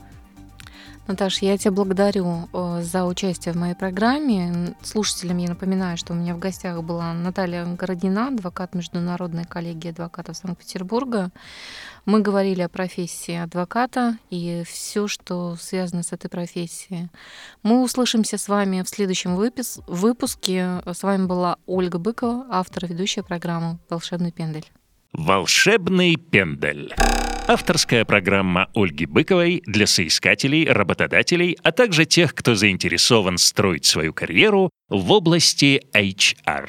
Наташа, 1.07 1.45
я 1.45 1.59
тебя 1.59 1.73
благодарю 1.73 2.49
э, 2.53 2.83
за 2.83 3.05
участие 3.05 3.53
в 3.53 3.57
моей 3.57 3.75
программе. 3.75 4.77
Слушателям 4.83 5.39
я 5.39 5.49
напоминаю, 5.49 5.97
что 5.97 6.13
у 6.13 6.17
меня 6.17 6.35
в 6.35 6.39
гостях 6.39 6.83
была 6.83 7.13
Наталья 7.13 7.65
Городина, 7.65 8.29
адвокат 8.29 8.75
Международной 8.75 9.45
коллегии 9.45 9.91
адвокатов 9.91 10.37
Санкт-Петербурга. 10.37 11.31
Мы 12.05 12.21
говорили 12.21 12.63
о 12.63 12.69
профессии 12.69 13.35
адвоката 13.35 14.19
и 14.31 14.63
все, 14.67 15.09
что 15.09 15.57
связано 15.57 16.03
с 16.03 16.13
этой 16.13 16.29
профессией. 16.29 17.09
Мы 17.63 17.83
услышимся 17.83 18.39
с 18.39 18.49
вами 18.49 18.83
в 18.83 18.89
следующем 18.89 19.37
выпуске. 19.37 20.83
С 20.87 21.03
вами 21.03 21.27
была 21.27 21.57
Ольга 21.67 21.99
Быкова, 21.99 22.47
автор 22.51 22.87
ведущая 22.87 23.23
программы 23.23 23.79
«Волшебный 23.89 24.33
пендель». 24.33 24.71
«Волшебный 25.13 26.17
пендель». 26.17 26.95
Авторская 27.53 28.05
программа 28.05 28.71
Ольги 28.77 29.07
Быковой 29.07 29.61
для 29.67 29.89
соискателей, 29.89 30.69
работодателей, 30.71 31.59
а 31.65 31.73
также 31.73 32.05
тех, 32.05 32.33
кто 32.33 32.55
заинтересован 32.55 33.39
строить 33.39 33.85
свою 33.85 34.15
карьеру 34.15 34.71
в 34.89 35.11
области 35.11 35.83
HR. 35.93 36.69